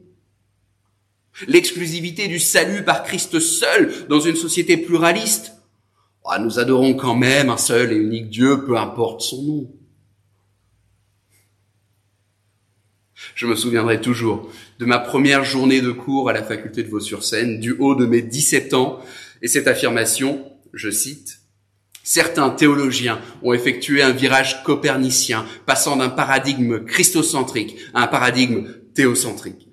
L'exclusivité 1.47 2.27
du 2.27 2.39
salut 2.39 2.83
par 2.83 3.03
Christ 3.03 3.39
seul 3.39 3.91
dans 4.07 4.19
une 4.19 4.35
société 4.35 4.77
pluraliste, 4.77 5.53
ah, 6.25 6.39
nous 6.39 6.59
adorons 6.59 6.93
quand 6.93 7.15
même 7.15 7.49
un 7.49 7.57
seul 7.57 7.91
et 7.91 7.97
unique 7.97 8.29
Dieu, 8.29 8.63
peu 8.65 8.77
importe 8.77 9.21
son 9.21 9.43
nom. 9.43 9.71
Je 13.35 13.45
me 13.45 13.55
souviendrai 13.55 13.99
toujours 13.99 14.49
de 14.79 14.85
ma 14.85 14.99
première 14.99 15.43
journée 15.43 15.81
de 15.81 15.91
cours 15.91 16.29
à 16.29 16.33
la 16.33 16.43
faculté 16.43 16.83
de 16.83 16.89
Vaux-sur-Seine, 16.89 17.59
du 17.59 17.71
haut 17.71 17.95
de 17.95 18.05
mes 18.05 18.21
17 18.21 18.73
ans, 18.73 18.99
et 19.41 19.47
cette 19.47 19.67
affirmation, 19.67 20.51
je 20.73 20.89
cite, 20.89 21.39
Certains 22.05 22.49
théologiens 22.49 23.21
ont 23.43 23.53
effectué 23.53 24.03
un 24.03 24.11
virage 24.11 24.61
copernicien, 24.63 25.45
passant 25.65 25.95
d'un 25.95 26.09
paradigme 26.09 26.83
christocentrique 26.83 27.77
à 27.93 28.03
un 28.03 28.07
paradigme 28.07 28.67
théocentrique. 28.93 29.69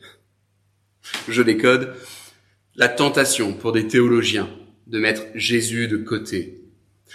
Je 1.29 1.43
décode 1.43 1.93
la 2.77 2.89
tentation 2.89 3.53
pour 3.53 3.73
des 3.73 3.89
théologiens 3.89 4.49
de 4.91 4.99
mettre 4.99 5.23
Jésus 5.35 5.89
de 5.89 5.97
côté, 5.97 6.61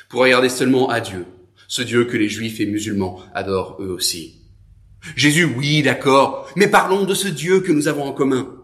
pour 0.10 0.22
regarder 0.22 0.50
seulement 0.50 0.89
à 0.89 1.01
Dieu, 1.01 1.25
ce 1.68 1.81
Dieu 1.81 2.05
que 2.05 2.18
les 2.18 2.29
juifs 2.29 2.59
et 2.59 2.66
musulmans 2.66 3.22
adorent 3.33 3.77
eux 3.81 3.90
aussi. 3.90 4.42
Jésus, 5.16 5.44
oui, 5.44 5.83
d'accord, 5.83 6.50
mais 6.55 6.68
parlons 6.68 7.03
de 7.03 7.14
ce 7.14 7.27
Dieu 7.27 7.59
que 7.59 7.72
nous 7.72 7.88
avons 7.88 8.03
en 8.03 8.14
commun. 8.14 8.55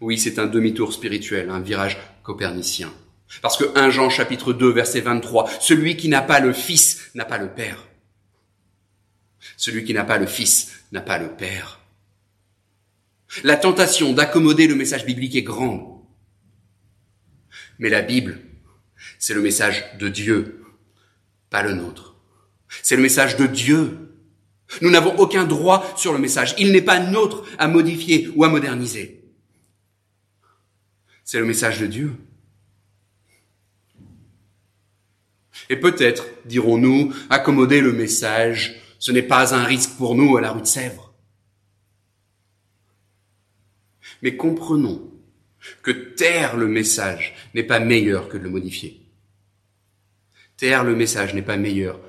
Oui, 0.00 0.18
c'est 0.18 0.38
un 0.38 0.46
demi-tour 0.46 0.92
spirituel, 0.92 1.50
un 1.50 1.60
virage 1.60 1.98
copernicien. 2.22 2.92
Parce 3.42 3.56
que 3.56 3.78
1 3.78 3.90
Jean 3.90 4.08
chapitre 4.08 4.52
2 4.52 4.70
verset 4.70 5.00
23, 5.00 5.48
celui 5.60 5.96
qui 5.96 6.08
n'a 6.08 6.22
pas 6.22 6.40
le 6.40 6.52
Fils 6.52 7.10
n'a 7.14 7.24
pas 7.24 7.38
le 7.38 7.48
Père. 7.48 7.86
Celui 9.56 9.84
qui 9.84 9.94
n'a 9.94 10.04
pas 10.04 10.18
le 10.18 10.26
Fils 10.26 10.72
n'a 10.92 11.00
pas 11.00 11.18
le 11.18 11.28
Père. 11.28 11.80
La 13.42 13.56
tentation 13.56 14.12
d'accommoder 14.12 14.66
le 14.66 14.74
message 14.74 15.04
biblique 15.04 15.36
est 15.36 15.42
grande. 15.42 15.95
Mais 17.78 17.88
la 17.88 18.02
Bible, 18.02 18.40
c'est 19.18 19.34
le 19.34 19.42
message 19.42 19.84
de 19.98 20.08
Dieu, 20.08 20.64
pas 21.50 21.62
le 21.62 21.74
nôtre. 21.74 22.16
C'est 22.82 22.96
le 22.96 23.02
message 23.02 23.36
de 23.36 23.46
Dieu. 23.46 23.98
Nous 24.82 24.90
n'avons 24.90 25.16
aucun 25.18 25.44
droit 25.44 25.94
sur 25.96 26.12
le 26.12 26.18
message. 26.18 26.54
Il 26.58 26.72
n'est 26.72 26.82
pas 26.82 26.98
nôtre 26.98 27.44
à 27.58 27.68
modifier 27.68 28.30
ou 28.34 28.44
à 28.44 28.48
moderniser. 28.48 29.22
C'est 31.24 31.38
le 31.38 31.46
message 31.46 31.80
de 31.80 31.86
Dieu. 31.86 32.12
Et 35.68 35.76
peut-être, 35.76 36.26
dirons-nous, 36.44 37.12
accommoder 37.30 37.80
le 37.80 37.92
message, 37.92 38.80
ce 38.98 39.12
n'est 39.12 39.22
pas 39.22 39.54
un 39.54 39.64
risque 39.64 39.96
pour 39.96 40.14
nous 40.14 40.36
à 40.36 40.40
la 40.40 40.52
rue 40.52 40.60
de 40.60 40.66
Sèvres. 40.66 41.12
Mais 44.22 44.36
comprenons 44.36 45.10
que 45.82 45.90
taire 45.90 46.56
le 46.56 46.66
message 46.66 47.34
n'est 47.54 47.62
pas 47.62 47.80
meilleur 47.80 48.28
que 48.28 48.36
de 48.36 48.44
le 48.44 48.50
modifier. 48.50 49.00
Taire 50.56 50.84
le 50.84 50.96
message 50.96 51.34
n'est 51.34 51.42
pas 51.42 51.56
meilleur 51.56 52.00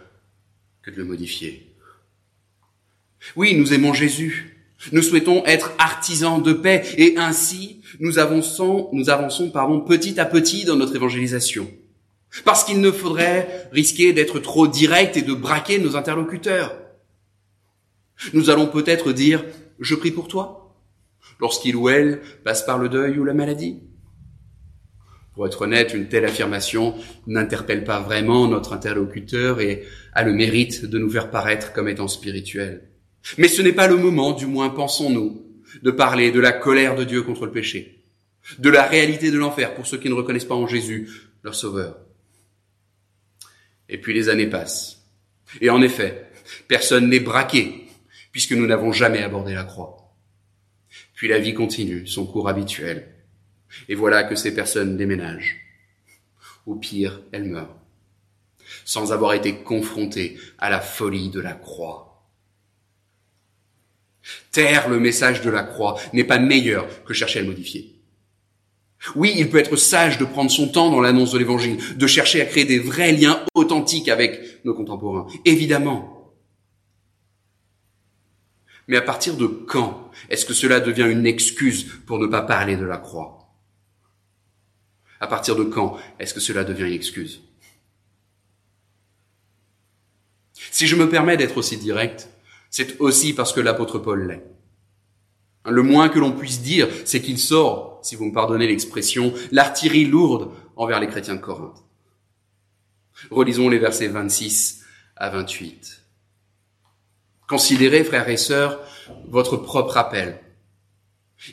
que 0.82 0.91
de 0.91 0.98
le 0.98 1.06
modifier. 1.06 1.76
Oui, 3.36 3.56
nous 3.56 3.74
aimons 3.74 3.93
Jésus. 3.93 4.58
Nous 4.91 5.02
souhaitons 5.02 5.43
être 5.46 5.72
artisans 5.80 6.41
de 6.41 6.54
paix 6.54 6.84
et 6.98 7.17
ainsi 7.17 7.82
nous 8.00 8.20
avançons, 8.20 8.89
nous 8.93 9.10
avançons 9.10 9.50
pardon, 9.50 9.82
petit 9.82 10.20
à 10.20 10.26
petit 10.26 10.65
dans 10.65 10.76
notre 10.76 10.96
évangélisation. 10.96 11.70
Parce 12.46 12.63
qu'il 12.63 12.82
ne 12.82 12.91
faudrait 12.91 13.70
risquer 13.72 14.13
d'être 14.13 14.39
trop 14.39 14.67
direct 14.67 15.17
et 15.17 15.22
de 15.22 15.34
braquer 15.34 15.80
nos 15.80 15.96
interlocuteurs. 15.96 16.78
Nous 18.34 18.50
allons 18.50 18.67
peut-être 18.67 19.12
dire⁇ 19.12 19.41
Je 19.80 19.96
prie 19.96 20.12
pour 20.12 20.28
toi⁇ 20.28 20.63
lorsqu'il 21.40 21.76
ou 21.76 21.90
elle 21.90 22.22
passe 22.44 22.66
par 22.66 22.78
le 22.78 22.90
deuil 22.90 23.20
ou 23.20 23.24
la 23.24 23.34
maladie. 23.34 23.82
Pour 25.34 25.46
être 25.46 25.62
honnête, 25.62 25.94
une 25.94 26.08
telle 26.08 26.26
affirmation 26.26 26.96
n'interpelle 27.28 27.84
pas 27.84 28.00
vraiment 28.00 28.48
notre 28.48 28.74
interlocuteur 28.74 29.62
et 29.62 29.84
a 30.13 30.24
le 30.24 30.34
mérite 30.34 30.86
de 30.86 30.98
nous 30.98 31.12
faire 31.12 31.30
paraître 31.30 31.74
comme 31.74 31.88
étant 31.88 32.08
spirituels. 32.08 32.90
Mais 33.38 33.48
ce 33.48 33.62
n'est 33.62 33.74
pas 33.74 33.88
le 33.88 33.98
moment, 33.98 34.32
du 34.32 34.48
moins 34.48 34.70
pensons-nous, 34.70 35.46
de 35.84 35.92
parler 35.92 36.32
de 36.32 36.40
la 36.40 36.54
colère 36.54 36.96
de 36.96 37.04
Dieu 37.04 37.22
contre 37.22 37.46
le 37.46 37.52
péché, 37.52 38.04
de 38.58 38.70
la 38.70 38.84
réalité 38.84 39.30
de 39.30 39.38
l'enfer 39.38 39.76
pour 39.76 39.86
ceux 39.86 39.98
qui 39.98 40.10
ne 40.10 40.16
reconnaissent 40.16 40.46
pas 40.46 40.56
en 40.56 40.66
Jésus 40.66 41.10
leur 41.44 41.54
sauveur. 41.54 41.98
Et 43.90 44.00
puis 44.00 44.13
les 44.13 44.30
années 44.30 44.48
passent. 44.48 45.04
Et 45.62 45.70
en 45.70 45.82
effet, 45.82 46.32
personne 46.68 47.10
n'est 47.10 47.20
braqué, 47.20 47.88
puisque 48.32 48.54
nous 48.54 48.66
n'avons 48.66 48.92
jamais 48.92 49.22
abordé 49.22 49.54
la 49.54 49.63
croix. 49.63 49.97
Puis 51.18 51.28
la 51.28 51.40
vie 51.40 51.56
continue, 51.56 52.06
son 52.06 52.28
cours 52.28 52.48
habituel. 52.48 53.08
Et 53.90 53.96
voilà 53.96 54.24
que 54.24 54.36
ces 54.36 54.54
personnes 54.54 54.98
déménagent. 54.98 55.58
Au 56.68 56.76
pire, 56.76 57.22
elles 57.32 57.46
meurent, 57.46 57.76
sans 58.86 59.12
avoir 59.12 59.34
été 59.34 59.56
confrontées 59.56 60.38
à 60.60 60.70
la 60.70 60.80
folie 60.80 61.30
de 61.30 61.40
la 61.40 61.54
croix. 61.54 62.24
Taire 64.52 64.90
le 64.90 65.00
message 65.00 65.42
de 65.42 65.50
la 65.50 65.64
croix 65.64 66.00
n'est 66.14 66.24
pas 66.24 66.38
meilleur 66.38 67.04
que 67.04 67.16
chercher 67.16 67.40
à 67.40 67.42
le 67.42 67.48
modifier. 67.48 67.96
Oui, 69.16 69.34
il 69.36 69.50
peut 69.50 69.58
être 69.58 69.76
sage 69.76 70.20
de 70.20 70.26
prendre 70.26 70.52
son 70.52 70.68
temps 70.68 70.92
dans 70.92 71.02
l'annonce 71.02 71.32
de 71.32 71.40
l'évangile, 71.40 71.78
de 71.98 72.08
chercher 72.08 72.42
à 72.42 72.46
créer 72.46 72.66
des 72.66 72.80
vrais 72.80 73.12
liens 73.12 73.44
authentiques 73.56 74.10
avec 74.10 74.64
nos 74.66 74.76
contemporains. 74.76 75.26
Évidemment. 75.46 76.17
Mais 78.88 78.97
à 78.97 79.02
partir 79.02 79.36
de 79.36 79.47
quand 79.47 80.12
est-ce 80.30 80.45
que 80.45 80.54
cela 80.54 80.80
devient 80.80 81.08
une 81.10 81.26
excuse 81.26 81.86
pour 82.06 82.19
ne 82.19 82.28
pas 82.28 82.41
parler 82.41 82.78
de 82.78 82.86
la 82.86 82.97
croix? 82.97 83.54
À 85.19 85.28
partir 85.28 85.56
de 85.56 85.63
quand 85.63 85.97
est-ce 86.19 86.34
que 86.34 86.39
cela 86.39 86.63
devient 86.63 86.88
une 86.88 86.93
excuse? 86.93 87.41
Si 90.71 90.88
je 90.88 90.95
me 90.95 91.10
permets 91.10 91.38
d'être 91.38 91.58
aussi 91.58 91.78
direct, 91.78 92.30
c'est 92.69 93.00
aussi 93.00 93.34
parce 93.34 93.54
que 93.54 93.62
l'apôtre 93.62 94.00
Paul 94.00 94.28
l'est. 94.28 94.43
Le 95.65 95.84
moins 95.84 96.08
que 96.08 96.19
l'on 96.19 96.32
puisse 96.32 96.62
dire, 96.62 96.88
c'est 97.04 97.21
qu'il 97.21 97.39
sort, 97.39 98.00
si 98.04 98.15
vous 98.15 98.26
me 98.26 98.34
pardonnez 98.34 98.67
l'expression, 98.67 99.34
l'artillerie 99.52 100.06
lourde 100.06 100.52
envers 100.76 101.00
les 101.00 101.08
chrétiens 101.08 101.36
de 101.36 101.41
Corinthe. 101.41 101.84
Relisons 103.32 103.67
les 103.67 103.80
versets 103.80 104.08
26 104.08 104.86
à 105.15 105.30
28. 105.30 106.04
Considérez, 107.48 108.04
frères 108.04 108.28
et 108.28 108.38
sœurs, 108.38 108.82
votre 109.30 109.56
propre 109.56 109.98
appel. 109.98 110.40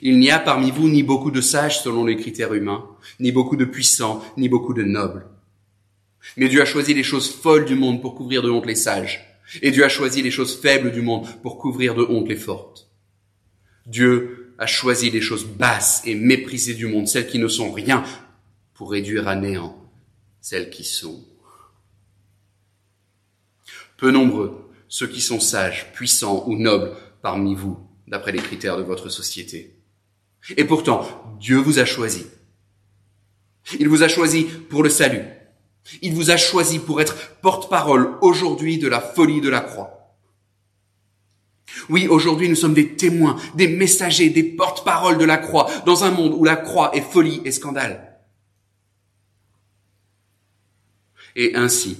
Il 0.02 0.18
n'y 0.18 0.30
a 0.30 0.38
parmi 0.38 0.70
vous 0.70 0.88
ni 0.88 1.02
beaucoup 1.02 1.30
de 1.30 1.40
sages 1.40 1.80
selon 1.80 2.04
les 2.04 2.16
critères 2.16 2.54
humains, 2.54 2.88
ni 3.20 3.30
beaucoup 3.30 3.56
de 3.56 3.64
puissants, 3.64 4.24
ni 4.36 4.48
beaucoup 4.48 4.74
de 4.74 4.82
nobles. 4.82 5.26
Mais 6.36 6.48
Dieu 6.48 6.62
a 6.62 6.64
choisi 6.64 6.94
les 6.94 7.02
choses 7.02 7.30
folles 7.30 7.66
du 7.66 7.74
monde 7.74 8.00
pour 8.00 8.14
couvrir 8.14 8.42
de 8.42 8.50
honte 8.50 8.66
les 8.66 8.74
sages, 8.74 9.38
et 9.62 9.70
Dieu 9.70 9.84
a 9.84 9.88
choisi 9.88 10.22
les 10.22 10.30
choses 10.30 10.58
faibles 10.58 10.90
du 10.90 11.02
monde 11.02 11.28
pour 11.42 11.58
couvrir 11.58 11.94
de 11.94 12.02
honte 12.02 12.28
les 12.28 12.36
fortes. 12.36 12.88
Dieu 13.86 14.54
a 14.58 14.66
choisi 14.66 15.10
les 15.10 15.20
choses 15.20 15.44
basses 15.44 16.02
et 16.06 16.14
méprisées 16.14 16.74
du 16.74 16.86
monde, 16.86 17.06
celles 17.06 17.26
qui 17.26 17.38
ne 17.38 17.48
sont 17.48 17.70
rien, 17.70 18.02
pour 18.72 18.90
réduire 18.90 19.28
à 19.28 19.36
néant 19.36 19.78
celles 20.40 20.70
qui 20.70 20.84
sont. 20.84 21.24
Peu 23.96 24.10
nombreux 24.10 24.63
ceux 24.94 25.08
qui 25.08 25.20
sont 25.20 25.40
sages, 25.40 25.92
puissants 25.92 26.44
ou 26.46 26.56
nobles 26.56 26.92
parmi 27.20 27.56
vous, 27.56 27.76
d'après 28.06 28.30
les 28.30 28.38
critères 28.38 28.76
de 28.76 28.84
votre 28.84 29.08
société. 29.08 29.74
Et 30.56 30.64
pourtant, 30.64 31.36
Dieu 31.40 31.56
vous 31.56 31.80
a 31.80 31.84
choisi. 31.84 32.26
Il 33.80 33.88
vous 33.88 34.04
a 34.04 34.08
choisi 34.08 34.44
pour 34.44 34.84
le 34.84 34.88
salut. 34.88 35.24
Il 36.00 36.14
vous 36.14 36.30
a 36.30 36.36
choisi 36.36 36.78
pour 36.78 37.00
être 37.00 37.16
porte-parole 37.40 38.18
aujourd'hui 38.20 38.78
de 38.78 38.86
la 38.86 39.00
folie 39.00 39.40
de 39.40 39.48
la 39.48 39.62
croix. 39.62 40.14
Oui, 41.88 42.06
aujourd'hui 42.06 42.48
nous 42.48 42.54
sommes 42.54 42.72
des 42.72 42.94
témoins, 42.94 43.34
des 43.56 43.66
messagers, 43.66 44.30
des 44.30 44.44
porte-paroles 44.44 45.18
de 45.18 45.24
la 45.24 45.38
croix, 45.38 45.68
dans 45.86 46.04
un 46.04 46.12
monde 46.12 46.34
où 46.34 46.44
la 46.44 46.54
croix 46.54 46.94
est 46.94 47.00
folie 47.00 47.42
et 47.44 47.50
scandale. 47.50 48.20
Et 51.34 51.56
ainsi, 51.56 51.98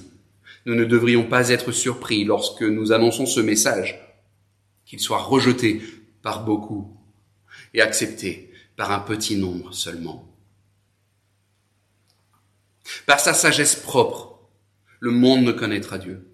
nous 0.65 0.75
ne 0.75 0.85
devrions 0.85 1.23
pas 1.23 1.49
être 1.49 1.71
surpris 1.71 2.23
lorsque 2.23 2.63
nous 2.63 2.91
annonçons 2.91 3.25
ce 3.25 3.39
message, 3.39 3.99
qu'il 4.85 4.99
soit 4.99 5.21
rejeté 5.21 5.81
par 6.21 6.43
beaucoup 6.43 6.97
et 7.73 7.81
accepté 7.81 8.51
par 8.75 8.91
un 8.91 8.99
petit 8.99 9.37
nombre 9.37 9.73
seulement. 9.73 10.31
Par 13.05 13.19
sa 13.19 13.33
sagesse 13.33 13.75
propre, 13.75 14.39
le 14.99 15.11
monde 15.11 15.43
ne 15.43 15.51
connaîtra 15.51 15.97
Dieu. 15.97 16.27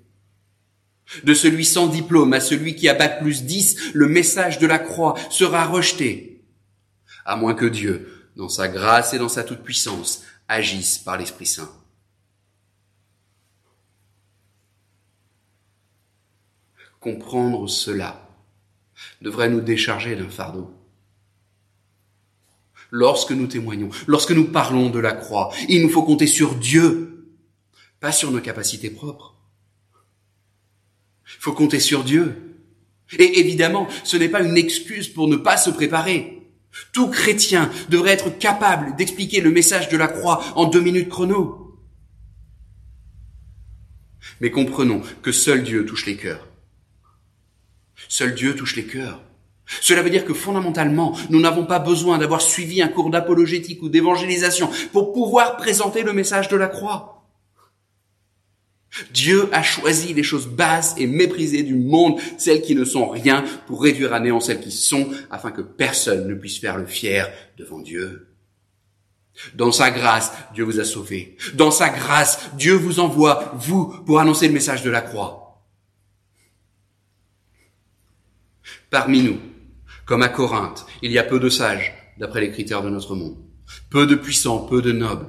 De 1.24 1.34
celui 1.34 1.66
sans 1.66 1.88
diplôme 1.88 2.34
à 2.34 2.40
celui 2.40 2.76
qui 2.76 2.88
a 2.88 2.96
plus 2.96 3.44
10, 3.44 3.94
le 3.94 4.08
message 4.08 4.60
de 4.60 4.68
la 4.68 4.80
croix 4.80 5.16
sera 5.30 5.66
rejeté, 5.66 6.42
à 7.26 7.36
moins 7.36 7.54
que 7.54 7.66
Dieu, 7.66 8.30
dans 8.38 8.50
sa 8.50 8.70
grâce 8.70 9.14
et 9.14 9.18
dans 9.18 9.30
sa 9.30 9.44
toute-puissance, 9.44 10.24
agisse 10.48 11.00
par 11.00 11.18
l'Esprit 11.18 11.46
Saint. 11.46 11.81
Comprendre 17.02 17.68
cela 17.68 18.30
devrait 19.22 19.50
nous 19.50 19.60
décharger 19.60 20.16
d'un 20.16 20.30
fardeau. 20.30 20.72
Lorsque 22.92 23.32
nous 23.32 23.48
témoignons, 23.48 23.90
lorsque 24.06 24.32
nous 24.32 24.46
parlons 24.46 24.92
de 24.92 25.00
la 25.00 25.14
croix, 25.14 25.52
il 25.68 25.82
nous 25.82 25.90
faut 25.90 26.04
compter 26.04 26.28
sur 26.28 26.54
Dieu, 26.56 27.26
pas 28.00 28.12
sur 28.12 28.30
nos 28.30 28.40
capacités 28.40 28.92
propres. 28.92 29.36
Il 31.26 31.42
faut 31.42 31.54
compter 31.54 31.80
sur 31.80 32.04
Dieu. 32.04 32.36
Et 33.18 33.40
évidemment, 33.40 33.88
ce 34.04 34.16
n'est 34.16 34.30
pas 34.30 34.44
une 34.44 34.58
excuse 34.58 35.10
pour 35.10 35.28
ne 35.28 35.38
pas 35.38 35.58
se 35.58 35.72
préparer. 35.72 36.52
Tout 36.94 37.08
chrétien 37.08 37.72
devrait 37.90 38.12
être 38.12 38.38
capable 38.38 38.96
d'expliquer 38.96 39.42
le 39.42 39.50
message 39.50 39.90
de 39.90 39.98
la 39.98 40.08
croix 40.08 40.44
en 40.56 40.66
deux 40.66 40.82
minutes 40.82 41.10
chrono. 41.10 41.80
Mais 44.40 44.52
comprenons 44.52 45.02
que 45.24 45.32
seul 45.32 45.64
Dieu 45.64 45.84
touche 45.84 46.06
les 46.06 46.16
cœurs. 46.16 46.51
Seul 48.08 48.36
Dieu 48.36 48.56
touche 48.56 48.76
les 48.76 48.86
cœurs. 48.86 49.22
Cela 49.80 50.02
veut 50.02 50.10
dire 50.10 50.26
que 50.26 50.34
fondamentalement, 50.34 51.16
nous 51.30 51.40
n'avons 51.40 51.66
pas 51.66 51.80
besoin 51.80 52.18
d'avoir 52.18 52.42
suivi 52.42 52.82
un 52.82 52.90
cours 52.90 53.10
d'apologétique 53.10 53.82
ou 53.82 53.90
d'évangélisation 53.90 54.70
pour 54.92 55.14
pouvoir 55.14 55.56
présenter 55.56 56.04
le 56.04 56.14
message 56.14 56.50
de 56.50 56.58
la 56.58 56.68
croix. 56.68 57.22
Dieu 59.14 59.48
a 59.54 59.64
choisi 59.64 60.14
les 60.14 60.24
choses 60.24 60.48
basses 60.48 60.96
et 60.98 61.08
méprisées 61.08 61.64
du 61.64 61.76
monde, 61.76 62.20
celles 62.38 62.62
qui 62.62 62.76
ne 62.76 62.84
sont 62.84 63.08
rien, 63.08 63.46
pour 63.66 63.82
réduire 63.82 64.14
à 64.14 64.20
néant 64.20 64.42
celles 64.42 64.60
qui 64.60 64.72
sont, 64.72 65.08
afin 65.30 65.52
que 65.52 65.62
personne 65.62 66.28
ne 66.28 66.36
puisse 66.36 66.60
faire 66.60 66.78
le 66.78 66.86
fier 66.86 67.32
devant 67.58 67.80
Dieu. 67.80 68.28
Dans 69.56 69.72
sa 69.72 69.92
grâce, 69.92 70.34
Dieu 70.54 70.66
vous 70.66 70.82
a 70.82 70.84
sauvé. 70.84 71.38
Dans 71.54 71.72
sa 71.72 71.90
grâce, 71.90 72.50
Dieu 72.58 72.74
vous 72.74 73.00
envoie, 73.00 73.54
vous, 73.56 73.88
pour 74.06 74.20
annoncer 74.20 74.48
le 74.48 74.54
message 74.54 74.84
de 74.84 74.90
la 74.90 75.02
croix. 75.02 75.51
Parmi 78.92 79.24
nous, 79.24 79.40
comme 80.06 80.22
à 80.22 80.28
Corinthe, 80.28 80.86
il 81.02 81.12
y 81.14 81.18
a 81.18 81.24
peu 81.24 81.40
de 81.40 81.48
sages, 81.48 81.94
d'après 82.18 82.42
les 82.42 82.52
critères 82.52 82.84
de 82.84 82.90
notre 82.90 83.16
monde. 83.16 83.38
Peu 83.90 84.06
de 84.06 84.16
puissants, 84.16 84.60
peu 84.60 84.82
de 84.82 84.92
nobles. 84.92 85.28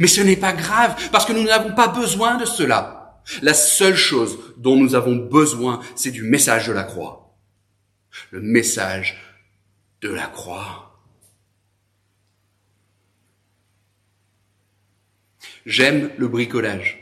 Mais 0.00 0.08
ce 0.08 0.20
n'est 0.20 0.36
pas 0.36 0.52
grave, 0.52 0.96
parce 1.12 1.24
que 1.24 1.32
nous 1.32 1.44
n'avons 1.44 1.74
pas 1.74 1.86
besoin 1.86 2.36
de 2.36 2.44
cela. 2.44 3.22
La 3.40 3.54
seule 3.54 3.94
chose 3.94 4.36
dont 4.56 4.74
nous 4.74 4.96
avons 4.96 5.14
besoin, 5.14 5.80
c'est 5.94 6.10
du 6.10 6.24
message 6.24 6.66
de 6.66 6.72
la 6.72 6.82
croix. 6.82 7.36
Le 8.32 8.40
message 8.40 9.16
de 10.00 10.08
la 10.08 10.26
croix. 10.26 11.00
J'aime 15.66 16.10
le 16.18 16.26
bricolage. 16.26 16.98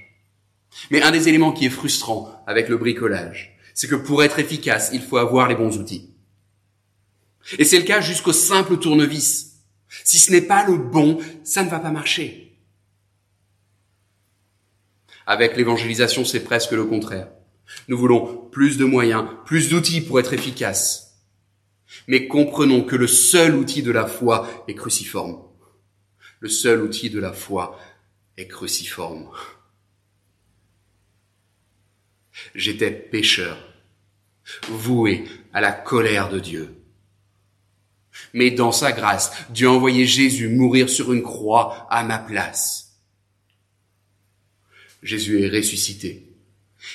Mais 0.90 1.00
un 1.00 1.11
des 1.11 1.31
éléments 1.31 1.52
qui 1.52 1.64
est 1.64 1.70
frustrant 1.70 2.44
avec 2.46 2.68
le 2.68 2.76
bricolage, 2.76 3.56
c'est 3.76 3.88
que 3.88 3.94
pour 3.94 4.24
être 4.24 4.38
efficace, 4.38 4.90
il 4.94 5.02
faut 5.02 5.18
avoir 5.18 5.48
les 5.48 5.54
bons 5.54 5.78
outils. 5.78 6.10
Et 7.58 7.64
c'est 7.64 7.78
le 7.78 7.84
cas 7.84 8.00
jusqu'au 8.00 8.32
simple 8.32 8.78
tournevis. 8.78 9.60
Si 10.02 10.18
ce 10.18 10.32
n'est 10.32 10.40
pas 10.40 10.66
le 10.66 10.78
bon, 10.78 11.18
ça 11.44 11.62
ne 11.62 11.68
va 11.68 11.78
pas 11.78 11.90
marcher. 11.90 12.58
Avec 15.26 15.56
l'évangélisation, 15.58 16.24
c'est 16.24 16.42
presque 16.42 16.72
le 16.72 16.86
contraire. 16.86 17.28
Nous 17.88 17.98
voulons 17.98 18.48
plus 18.50 18.78
de 18.78 18.86
moyens, 18.86 19.28
plus 19.44 19.68
d'outils 19.68 20.00
pour 20.00 20.18
être 20.18 20.32
efficaces. 20.32 21.18
Mais 22.08 22.28
comprenons 22.28 22.82
que 22.82 22.96
le 22.96 23.06
seul 23.06 23.54
outil 23.54 23.82
de 23.82 23.92
la 23.92 24.06
foi 24.06 24.64
est 24.68 24.74
cruciforme. 24.74 25.42
Le 26.40 26.48
seul 26.48 26.80
outil 26.80 27.10
de 27.10 27.20
la 27.20 27.34
foi 27.34 27.78
est 28.38 28.46
cruciforme. 28.46 29.28
J'étais 32.54 32.90
pécheur, 32.90 33.58
voué 34.68 35.24
à 35.52 35.61
la 35.61 35.72
colère 35.72 36.28
de 36.28 36.40
Dieu. 36.40 36.76
Mais 38.32 38.50
dans 38.50 38.72
sa 38.72 38.92
grâce, 38.92 39.32
Dieu 39.50 39.68
a 39.68 39.72
envoyé 39.72 40.06
Jésus 40.06 40.48
mourir 40.48 40.88
sur 40.88 41.12
une 41.12 41.22
croix 41.22 41.87
à 41.90 42.02
ma 42.02 42.18
place. 42.18 42.98
Jésus 45.02 45.42
est 45.42 45.56
ressuscité 45.56 46.26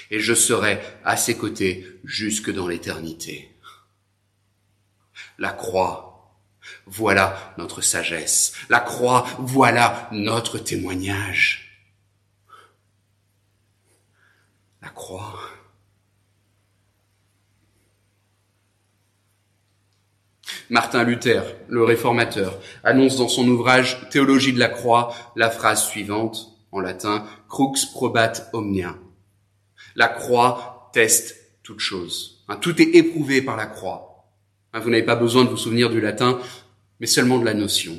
et 0.10 0.20
je 0.20 0.34
serai 0.34 0.82
à 1.04 1.18
ses 1.18 1.38
côtés 1.38 2.00
jusque 2.04 2.52
dans 2.52 2.68
l'éternité. 2.68 3.52
La 5.38 5.52
croix, 5.52 6.38
voilà 6.86 7.54
notre 7.58 7.82
sagesse. 7.82 8.54
La 8.70 8.80
croix, 8.80 9.28
voilà 9.40 10.10
notre 10.12 10.58
témoignage. 10.60 11.88
La 14.82 14.90
croix. 14.90 15.51
Martin 20.72 21.04
Luther, 21.04 21.44
le 21.68 21.84
réformateur, 21.84 22.58
annonce 22.86 23.18
dans 23.18 23.28
son 23.28 23.46
ouvrage 23.50 24.10
Théologie 24.10 24.54
de 24.54 24.60
la 24.60 24.70
croix 24.70 25.14
la 25.36 25.50
phrase 25.50 25.84
suivante, 25.84 26.58
en 26.72 26.80
latin, 26.80 27.26
Crux 27.50 27.88
probat 27.92 28.32
omnia. 28.54 28.96
La 29.98 30.08
croix 30.08 30.90
teste 30.94 31.36
toute 31.62 31.82
chose. 31.82 32.46
Hein, 32.48 32.56
tout 32.56 32.82
est 32.82 32.96
éprouvé 32.96 33.42
par 33.42 33.58
la 33.58 33.66
croix. 33.66 34.32
Hein, 34.72 34.80
vous 34.80 34.90
n'avez 34.90 35.04
pas 35.04 35.18
besoin 35.18 35.44
de 35.44 35.50
vous 35.50 35.58
souvenir 35.58 35.90
du 35.90 36.00
latin, 36.00 36.40
mais 37.02 37.06
seulement 37.06 37.38
de 37.38 37.44
la 37.44 37.54
notion. 37.54 37.98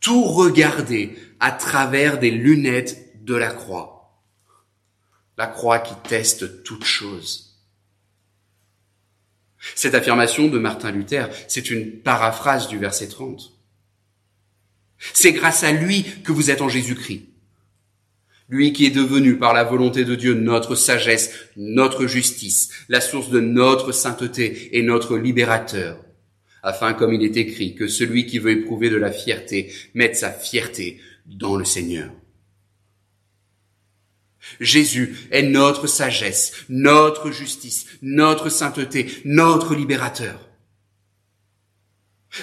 Tout 0.00 0.24
regarder 0.24 1.14
à 1.38 1.52
travers 1.52 2.18
des 2.18 2.30
lunettes 2.30 3.22
de 3.26 3.34
la 3.34 3.50
croix. 3.50 4.24
La 5.36 5.46
croix 5.46 5.80
qui 5.80 5.94
teste 6.08 6.62
toute 6.62 6.84
chose. 6.84 7.49
Cette 9.74 9.94
affirmation 9.94 10.48
de 10.48 10.58
Martin 10.58 10.90
Luther, 10.90 11.28
c'est 11.48 11.70
une 11.70 11.90
paraphrase 11.90 12.68
du 12.68 12.78
verset 12.78 13.08
30. 13.08 13.52
C'est 15.12 15.32
grâce 15.32 15.64
à 15.64 15.72
lui 15.72 16.04
que 16.24 16.32
vous 16.32 16.50
êtes 16.50 16.62
en 16.62 16.68
Jésus-Christ. 16.68 17.26
Lui 18.48 18.72
qui 18.72 18.86
est 18.86 18.90
devenu 18.90 19.36
par 19.36 19.54
la 19.54 19.64
volonté 19.64 20.04
de 20.04 20.14
Dieu 20.14 20.34
notre 20.34 20.74
sagesse, 20.74 21.32
notre 21.56 22.06
justice, 22.06 22.70
la 22.88 23.00
source 23.00 23.30
de 23.30 23.40
notre 23.40 23.92
sainteté 23.92 24.76
et 24.76 24.82
notre 24.82 25.16
libérateur, 25.16 26.04
afin, 26.62 26.92
comme 26.92 27.14
il 27.14 27.22
est 27.22 27.36
écrit, 27.36 27.74
que 27.74 27.86
celui 27.86 28.26
qui 28.26 28.38
veut 28.38 28.50
éprouver 28.50 28.90
de 28.90 28.96
la 28.96 29.12
fierté 29.12 29.72
mette 29.94 30.16
sa 30.16 30.32
fierté 30.32 31.00
dans 31.26 31.56
le 31.56 31.64
Seigneur. 31.64 32.10
Jésus 34.58 35.16
est 35.30 35.42
notre 35.42 35.86
sagesse, 35.86 36.52
notre 36.68 37.30
justice, 37.30 37.86
notre 38.02 38.48
sainteté, 38.48 39.10
notre 39.24 39.74
libérateur. 39.74 40.48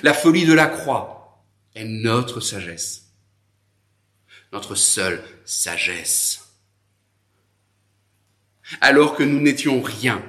La 0.04 0.14
folie 0.14 0.46
de 0.46 0.54
la 0.54 0.68
croix 0.68 1.44
est 1.76 1.86
notre 1.86 2.40
sagesse, 2.40 3.12
notre 4.52 4.76
seule 4.76 5.24
sagesse. 5.46 6.54
Alors 8.82 9.16
que 9.16 9.24
nous 9.24 9.40
n'étions 9.40 9.82
rien, 9.82 10.24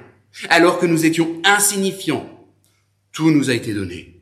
alors 0.49 0.79
que 0.79 0.85
nous 0.85 1.05
étions 1.05 1.41
insignifiants, 1.43 2.47
tout 3.11 3.31
nous 3.31 3.49
a 3.49 3.53
été 3.53 3.73
donné. 3.73 4.21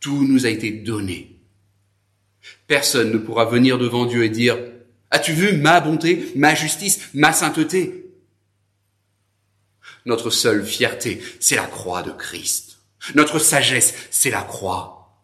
Tout 0.00 0.26
nous 0.26 0.46
a 0.46 0.50
été 0.50 0.70
donné. 0.70 1.40
Personne 2.66 3.12
ne 3.12 3.18
pourra 3.18 3.44
venir 3.44 3.78
devant 3.78 4.06
Dieu 4.06 4.24
et 4.24 4.28
dire, 4.28 4.56
as-tu 5.10 5.32
vu 5.32 5.56
ma 5.56 5.80
bonté, 5.80 6.32
ma 6.36 6.54
justice, 6.54 7.08
ma 7.14 7.32
sainteté? 7.32 8.10
Notre 10.04 10.30
seule 10.30 10.64
fierté, 10.64 11.22
c'est 11.40 11.56
la 11.56 11.66
croix 11.66 12.02
de 12.02 12.12
Christ. 12.12 12.78
Notre 13.14 13.38
sagesse, 13.38 13.94
c'est 14.10 14.30
la 14.30 14.42
croix. 14.42 15.22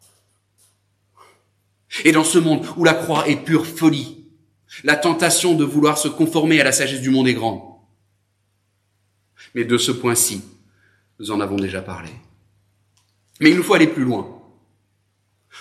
Et 2.04 2.12
dans 2.12 2.24
ce 2.24 2.38
monde 2.38 2.66
où 2.76 2.84
la 2.84 2.94
croix 2.94 3.28
est 3.28 3.36
pure 3.36 3.66
folie, 3.66 4.26
la 4.84 4.96
tentation 4.96 5.54
de 5.54 5.64
vouloir 5.64 5.98
se 5.98 6.08
conformer 6.08 6.60
à 6.60 6.64
la 6.64 6.72
sagesse 6.72 7.02
du 7.02 7.10
monde 7.10 7.28
est 7.28 7.34
grande. 7.34 7.60
Mais 9.54 9.64
de 9.64 9.76
ce 9.76 9.92
point-ci, 9.92 10.42
nous 11.18 11.30
en 11.30 11.40
avons 11.40 11.56
déjà 11.56 11.82
parlé. 11.82 12.10
Mais 13.40 13.50
il 13.50 13.56
nous 13.56 13.62
faut 13.62 13.74
aller 13.74 13.86
plus 13.86 14.04
loin, 14.04 14.42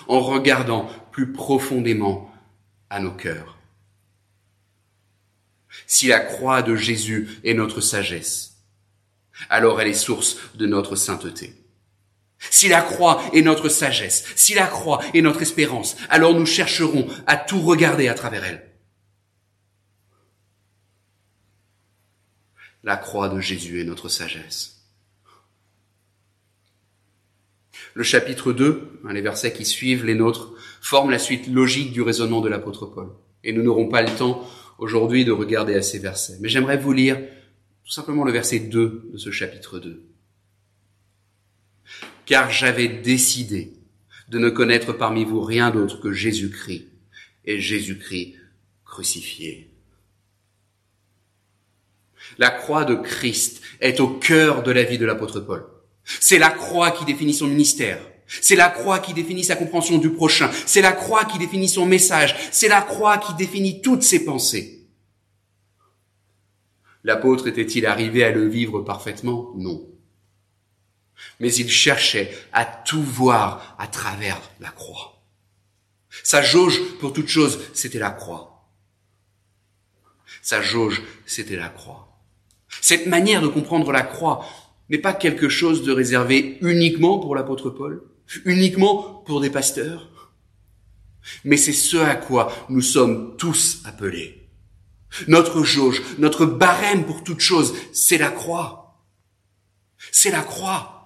en 0.08 0.20
regardant 0.20 0.90
plus 1.12 1.34
profondément 1.34 2.34
à 2.90 3.00
nos 3.00 3.12
cœurs. 3.12 3.58
Si 5.88 6.08
la 6.08 6.20
croix 6.20 6.62
de 6.62 6.76
Jésus 6.76 7.30
est 7.44 7.54
notre 7.54 7.82
sagesse, 7.82 8.58
alors 9.50 9.82
elle 9.82 9.88
est 9.88 9.94
source 9.94 10.38
de 10.56 10.66
notre 10.66 10.96
sainteté. 10.96 11.54
Si 12.50 12.68
la 12.68 12.82
croix 12.82 13.22
est 13.34 13.42
notre 13.42 13.70
sagesse, 13.70 14.26
si 14.36 14.54
la 14.54 14.68
croix 14.68 15.02
est 15.14 15.22
notre 15.22 15.42
espérance, 15.42 15.96
alors 16.10 16.34
nous 16.34 16.46
chercherons 16.46 17.08
à 17.28 17.38
tout 17.38 17.62
regarder 17.62 18.08
à 18.08 18.16
travers 18.16 18.44
elle. 18.44 18.68
La 22.84 22.98
croix 22.98 23.30
de 23.30 23.40
Jésus 23.40 23.80
est 23.80 23.86
notre 23.86 24.10
sagesse. 24.10 24.82
Le 27.94 28.04
chapitre 28.04 28.54
2, 28.54 29.02
hein, 29.06 29.14
les 29.14 29.22
versets 29.22 29.54
qui 29.54 29.66
suivent 29.66 30.06
les 30.06 30.16
nôtres, 30.16 30.52
forment 30.82 31.12
la 31.12 31.20
suite 31.20 31.48
logique 31.48 31.92
du 31.92 32.02
raisonnement 32.02 32.42
de 32.42 32.50
l'apôtre 32.50 32.86
Paul. 32.86 33.10
Et 33.44 33.54
nous 33.54 33.62
n'aurons 33.62 33.88
pas 33.88 34.02
le 34.02 34.16
temps 34.16 34.48
aujourd'hui 34.82 35.24
de 35.24 35.32
regarder 35.32 35.76
à 35.76 35.82
ces 35.82 36.00
versets. 36.00 36.38
Mais 36.42 36.50
j'aimerais 36.50 36.78
vous 36.78 36.92
lire 36.92 37.18
tout 37.86 37.92
simplement 37.92 38.26
le 38.26 38.32
verset 38.32 38.60
2 38.60 39.12
de 39.14 39.18
ce 39.18 39.32
chapitre 39.32 39.80
2. 39.80 40.04
Car 42.26 42.50
j'avais 42.50 42.88
décidé 42.88 43.74
de 44.28 44.40
ne 44.40 44.50
connaître 44.50 44.92
parmi 44.92 45.24
vous 45.24 45.42
rien 45.42 45.70
d'autre 45.70 46.02
que 46.02 46.12
Jésus-Christ 46.12 46.88
et 47.46 47.60
Jésus-Christ 47.60 48.36
crucifié. 48.84 49.70
La 52.38 52.50
croix 52.50 52.84
de 52.84 52.96
Christ 52.96 53.62
est 53.82 54.00
au 54.00 54.08
cœur 54.08 54.64
de 54.64 54.72
la 54.72 54.84
vie 54.84 54.98
de 54.98 55.06
l'apôtre 55.06 55.42
Paul. 55.42 55.66
C'est 56.04 56.40
la 56.40 56.50
croix 56.50 56.92
qui 56.92 57.06
définit 57.06 57.34
son 57.34 57.48
ministère. 57.48 58.00
C'est 58.40 58.56
la 58.56 58.70
croix 58.70 59.00
qui 59.00 59.14
définit 59.14 59.44
sa 59.44 59.58
compréhension 59.58 59.98
du 59.98 60.12
prochain. 60.12 60.50
C'est 60.66 60.82
la 60.82 60.94
croix 60.94 61.26
qui 61.26 61.38
définit 61.38 61.68
son 61.68 61.86
message. 61.86 62.36
C'est 62.52 62.70
la 62.70 62.82
croix 62.82 63.18
qui 63.18 63.34
définit 63.34 63.82
toutes 63.82 64.04
ses 64.04 64.24
pensées. 64.24 64.88
L'apôtre 67.04 67.48
était-il 67.48 67.86
arrivé 67.86 68.24
à 68.24 68.32
le 68.32 68.48
vivre 68.48 68.82
parfaitement? 68.82 69.52
Non. 69.56 69.86
Mais 71.40 71.54
il 71.54 71.70
cherchait 71.70 72.32
à 72.54 72.64
tout 72.64 73.04
voir 73.04 73.76
à 73.78 73.88
travers 73.88 74.40
la 74.60 74.70
croix. 74.70 75.22
Sa 76.24 76.42
jauge 76.42 76.80
pour 77.00 77.14
toute 77.14 77.28
chose, 77.28 77.60
c'était 77.74 78.00
la 78.00 78.12
croix. 78.12 78.70
Sa 80.42 80.62
jauge, 80.62 81.02
c'était 81.26 81.56
la 81.56 81.70
croix. 81.70 82.08
Cette 82.82 83.08
manière 83.08 83.42
de 83.42 83.48
comprendre 83.48 83.92
la 83.92 84.04
croix 84.04 84.46
n'est 84.90 84.98
pas 84.98 85.14
quelque 85.14 85.50
chose 85.50 85.84
de 85.84 85.92
réservé 85.92 86.58
uniquement 86.62 87.20
pour 87.20 87.36
l'apôtre 87.36 87.70
Paul, 87.70 88.04
uniquement 88.46 89.24
pour 89.26 89.42
des 89.42 89.50
pasteurs, 89.50 90.34
mais 91.44 91.58
c'est 91.58 91.74
ce 91.74 91.98
à 91.98 92.16
quoi 92.16 92.52
nous 92.70 92.82
sommes 92.82 93.36
tous 93.38 93.82
appelés. 93.86 94.50
Notre 95.28 95.64
jauge, 95.64 96.02
notre 96.18 96.46
barème 96.46 97.06
pour 97.06 97.24
toute 97.24 97.42
chose, 97.42 97.74
c'est 97.94 98.18
la 98.18 98.32
croix. 98.32 99.06
C'est 100.12 100.32
la 100.32 100.42
croix. 100.42 100.98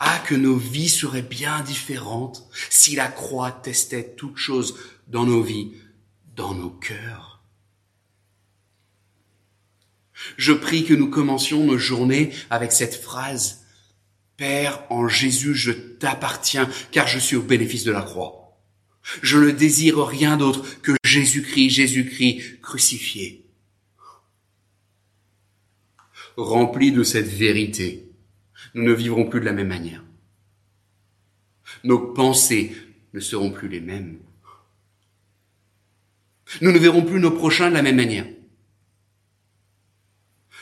Ah, 0.00 0.20
que 0.26 0.34
nos 0.34 0.56
vies 0.56 0.88
seraient 0.88 1.22
bien 1.22 1.60
différentes 1.62 2.48
si 2.70 2.94
la 2.94 3.08
croix 3.08 3.50
testait 3.50 4.14
toute 4.16 4.36
chose 4.36 4.76
dans 5.08 5.26
nos 5.26 5.42
vies, 5.42 5.72
dans 6.36 6.54
nos 6.54 6.70
cœurs. 6.70 7.42
Je 10.36 10.52
prie 10.52 10.84
que 10.84 10.94
nous 10.94 11.10
commencions 11.10 11.64
nos 11.64 11.78
journées 11.78 12.32
avec 12.50 12.72
cette 12.72 12.94
phrase. 12.94 13.64
Père, 14.38 14.84
en 14.88 15.08
Jésus, 15.08 15.54
je 15.54 15.72
t'appartiens, 15.72 16.70
car 16.92 17.08
je 17.08 17.18
suis 17.18 17.34
au 17.34 17.42
bénéfice 17.42 17.82
de 17.82 17.90
la 17.90 18.02
croix. 18.02 18.56
Je 19.20 19.36
ne 19.36 19.50
désire 19.50 19.98
rien 20.06 20.36
d'autre 20.36 20.80
que 20.80 20.92
Jésus-Christ, 21.02 21.70
Jésus-Christ 21.70 22.60
crucifié. 22.60 23.44
Remplis 26.36 26.92
de 26.92 27.02
cette 27.02 27.26
vérité, 27.26 28.12
nous 28.74 28.84
ne 28.84 28.92
vivrons 28.92 29.28
plus 29.28 29.40
de 29.40 29.44
la 29.44 29.52
même 29.52 29.68
manière. 29.68 30.04
Nos 31.82 31.98
pensées 31.98 32.72
ne 33.14 33.20
seront 33.20 33.50
plus 33.50 33.68
les 33.68 33.80
mêmes. 33.80 34.20
Nous 36.60 36.70
ne 36.70 36.78
verrons 36.78 37.02
plus 37.02 37.18
nos 37.18 37.32
prochains 37.32 37.70
de 37.70 37.74
la 37.74 37.82
même 37.82 37.96
manière. 37.96 38.26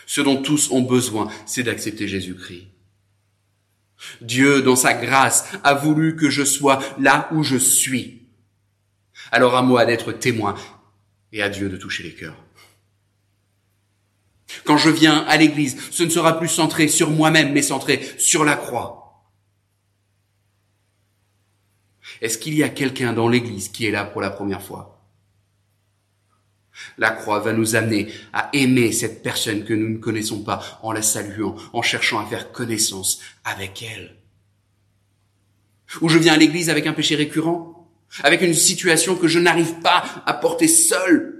Ce 0.06 0.22
dont 0.22 0.40
tous 0.40 0.70
ont 0.70 0.82
besoin, 0.82 1.30
c'est 1.44 1.64
d'accepter 1.64 2.08
Jésus-Christ. 2.08 2.68
Dieu, 4.20 4.62
dans 4.62 4.76
sa 4.76 4.94
grâce, 4.94 5.46
a 5.64 5.74
voulu 5.74 6.16
que 6.16 6.30
je 6.30 6.44
sois 6.44 6.80
là 6.98 7.28
où 7.32 7.42
je 7.42 7.56
suis. 7.56 8.28
Alors 9.32 9.56
à 9.56 9.62
moi 9.62 9.84
d'être 9.84 10.12
témoin 10.12 10.54
et 11.32 11.42
à 11.42 11.48
Dieu 11.48 11.68
de 11.68 11.76
toucher 11.76 12.02
les 12.02 12.14
cœurs. 12.14 12.36
Quand 14.64 14.78
je 14.78 14.90
viens 14.90 15.24
à 15.26 15.36
l'église, 15.36 15.76
ce 15.90 16.02
ne 16.02 16.10
sera 16.10 16.38
plus 16.38 16.48
centré 16.48 16.88
sur 16.88 17.10
moi-même, 17.10 17.52
mais 17.52 17.62
centré 17.62 18.00
sur 18.18 18.44
la 18.44 18.56
croix. 18.56 19.24
Est-ce 22.20 22.38
qu'il 22.38 22.54
y 22.54 22.62
a 22.62 22.68
quelqu'un 22.68 23.12
dans 23.12 23.28
l'église 23.28 23.68
qui 23.68 23.86
est 23.86 23.90
là 23.90 24.04
pour 24.04 24.20
la 24.20 24.30
première 24.30 24.62
fois? 24.62 24.95
La 26.98 27.10
croix 27.10 27.40
va 27.40 27.52
nous 27.52 27.76
amener 27.76 28.12
à 28.32 28.50
aimer 28.52 28.92
cette 28.92 29.22
personne 29.22 29.64
que 29.64 29.74
nous 29.74 29.88
ne 29.88 29.98
connaissons 29.98 30.42
pas 30.42 30.78
en 30.82 30.92
la 30.92 31.02
saluant, 31.02 31.56
en 31.72 31.82
cherchant 31.82 32.20
à 32.20 32.26
faire 32.26 32.52
connaissance 32.52 33.20
avec 33.44 33.82
elle. 33.82 34.16
Ou 36.00 36.08
je 36.08 36.18
viens 36.18 36.34
à 36.34 36.36
l'église 36.36 36.70
avec 36.70 36.86
un 36.86 36.92
péché 36.92 37.14
récurrent, 37.14 37.88
avec 38.22 38.42
une 38.42 38.54
situation 38.54 39.16
que 39.16 39.28
je 39.28 39.38
n'arrive 39.38 39.80
pas 39.80 40.04
à 40.26 40.34
porter 40.34 40.68
seul. 40.68 41.36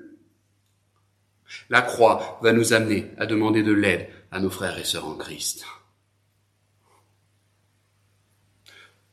La 1.69 1.83
croix 1.83 2.39
va 2.43 2.53
nous 2.53 2.73
amener 2.73 3.11
à 3.19 3.27
demander 3.27 3.63
de 3.63 3.73
l'aide 3.73 4.09
à 4.31 4.41
nos 4.41 4.51
frères 4.51 4.79
et 4.79 4.85
sœurs 4.85 5.07
en 5.07 5.17
Christ. 5.17 5.65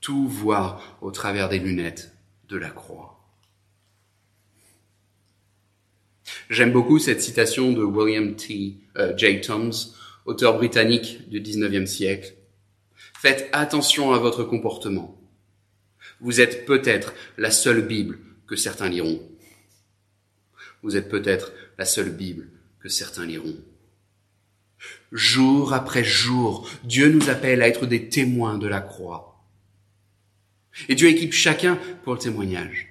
Tout 0.01 0.27
voir 0.27 0.97
au 1.01 1.11
travers 1.11 1.49
des 1.49 1.59
lunettes 1.59 2.11
de 2.49 2.57
la 2.57 2.69
croix. 2.69 3.12
J'aime 6.49 6.71
beaucoup 6.71 6.99
cette 6.99 7.21
citation 7.21 7.71
de 7.71 7.83
William 7.83 8.35
T. 8.35 8.77
Euh, 8.97 9.15
J. 9.17 9.41
Toms, 9.41 9.71
auteur 10.25 10.57
britannique 10.57 11.29
du 11.29 11.41
19e 11.41 11.85
siècle. 11.85 12.33
Faites 13.19 13.49
attention 13.53 14.13
à 14.13 14.19
votre 14.19 14.43
comportement. 14.43 15.19
Vous 16.19 16.41
êtes 16.41 16.65
peut-être 16.65 17.13
la 17.37 17.51
seule 17.51 17.81
Bible 17.81 18.19
que 18.47 18.55
certains 18.55 18.89
liront. 18.89 19.21
Vous 20.81 20.97
êtes 20.97 21.09
peut-être 21.09 21.53
la 21.77 21.85
seule 21.85 22.11
Bible 22.11 22.49
que 22.79 22.89
certains 22.89 23.25
liront. 23.25 23.55
Jour 25.13 25.73
après 25.73 26.03
jour, 26.03 26.69
Dieu 26.83 27.09
nous 27.09 27.29
appelle 27.29 27.61
à 27.61 27.67
être 27.67 27.85
des 27.85 28.09
témoins 28.09 28.57
de 28.57 28.67
la 28.67 28.81
croix. 28.81 29.45
Et 30.89 30.95
Dieu 30.95 31.07
équipe 31.07 31.33
chacun 31.33 31.79
pour 32.03 32.13
le 32.13 32.19
témoignage. 32.19 32.89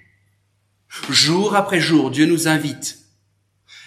Jour 1.11 1.55
après 1.55 1.81
jour, 1.81 2.11
Dieu 2.11 2.27
nous 2.27 2.49
invite 2.49 3.02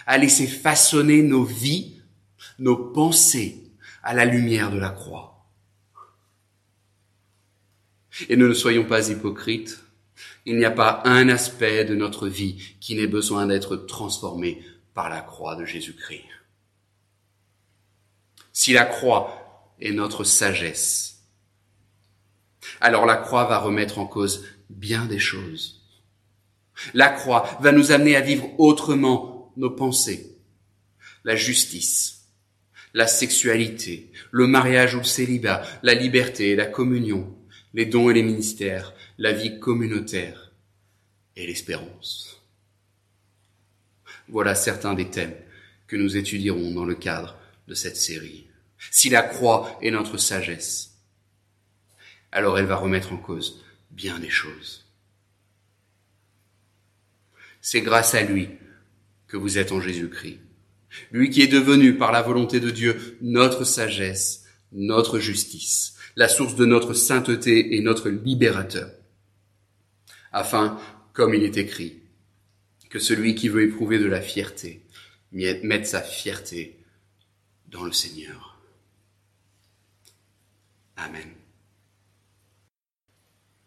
à 0.05 0.17
laisser 0.17 0.47
façonner 0.47 1.21
nos 1.21 1.43
vies, 1.43 2.01
nos 2.59 2.77
pensées 2.77 3.71
à 4.03 4.13
la 4.13 4.25
lumière 4.25 4.71
de 4.71 4.77
la 4.77 4.89
croix. 4.89 5.47
Et 8.29 8.35
ne 8.35 8.53
soyons 8.53 8.85
pas 8.85 9.09
hypocrites. 9.09 9.81
Il 10.45 10.57
n'y 10.57 10.65
a 10.65 10.71
pas 10.71 11.01
un 11.05 11.27
aspect 11.29 11.85
de 11.85 11.95
notre 11.95 12.27
vie 12.27 12.77
qui 12.79 12.95
n'ait 12.95 13.07
besoin 13.07 13.47
d'être 13.47 13.75
transformé 13.75 14.63
par 14.93 15.09
la 15.09 15.21
croix 15.21 15.55
de 15.55 15.65
Jésus-Christ. 15.65 16.23
Si 18.53 18.71
la 18.71 18.85
croix 18.85 19.73
est 19.81 19.91
notre 19.91 20.23
sagesse, 20.23 21.11
Alors 22.81 23.05
la 23.05 23.17
croix 23.17 23.45
va 23.45 23.59
remettre 23.59 23.99
en 23.99 24.05
cause 24.05 24.45
bien 24.69 25.05
des 25.05 25.19
choses. 25.19 25.81
La 26.93 27.09
croix 27.09 27.57
va 27.61 27.71
nous 27.71 27.91
amener 27.91 28.15
à 28.15 28.21
vivre 28.21 28.47
autrement 28.57 29.34
nos 29.57 29.71
pensées, 29.71 30.37
la 31.23 31.35
justice, 31.35 32.25
la 32.93 33.07
sexualité, 33.07 34.11
le 34.31 34.47
mariage 34.47 34.95
ou 34.95 34.99
le 34.99 35.03
célibat, 35.03 35.63
la 35.83 35.93
liberté, 35.93 36.55
la 36.55 36.65
communion, 36.65 37.35
les 37.73 37.85
dons 37.85 38.09
et 38.09 38.13
les 38.13 38.23
ministères, 38.23 38.93
la 39.17 39.33
vie 39.33 39.59
communautaire 39.59 40.53
et 41.35 41.45
l'espérance. 41.45 42.41
Voilà 44.29 44.55
certains 44.55 44.93
des 44.93 45.09
thèmes 45.09 45.35
que 45.87 45.95
nous 45.95 46.17
étudierons 46.17 46.71
dans 46.71 46.85
le 46.85 46.95
cadre 46.95 47.37
de 47.67 47.73
cette 47.73 47.97
série. 47.97 48.47
Si 48.91 49.09
la 49.09 49.21
croix 49.21 49.77
est 49.81 49.91
notre 49.91 50.17
sagesse, 50.17 50.95
alors 52.31 52.57
elle 52.57 52.65
va 52.65 52.75
remettre 52.75 53.13
en 53.13 53.17
cause 53.17 53.63
bien 53.91 54.19
des 54.19 54.29
choses. 54.29 54.85
C'est 57.61 57.81
grâce 57.81 58.13
à 58.13 58.21
lui 58.21 58.49
que 59.27 59.37
vous 59.37 59.57
êtes 59.57 59.71
en 59.71 59.81
Jésus-Christ. 59.81 60.39
Lui 61.11 61.29
qui 61.29 61.41
est 61.41 61.47
devenu 61.47 61.97
par 61.97 62.11
la 62.11 62.21
volonté 62.21 62.59
de 62.59 62.69
Dieu 62.69 63.17
notre 63.21 63.63
sagesse, 63.63 64.45
notre 64.71 65.19
justice, 65.19 65.95
la 66.15 66.27
source 66.27 66.55
de 66.55 66.65
notre 66.65 66.93
sainteté 66.93 67.75
et 67.75 67.81
notre 67.81 68.09
libérateur. 68.09 68.91
Afin, 70.31 70.79
comme 71.13 71.33
il 71.33 71.43
est 71.43 71.57
écrit, 71.57 72.01
que 72.89 72.99
celui 72.99 73.35
qui 73.35 73.49
veut 73.49 73.63
éprouver 73.63 73.99
de 73.99 74.05
la 74.05 74.21
fierté 74.21 74.85
mette 75.31 75.87
sa 75.87 76.01
fierté 76.01 76.79
dans 77.67 77.83
le 77.83 77.91
Seigneur. 77.91 78.57
Amen. 80.95 81.44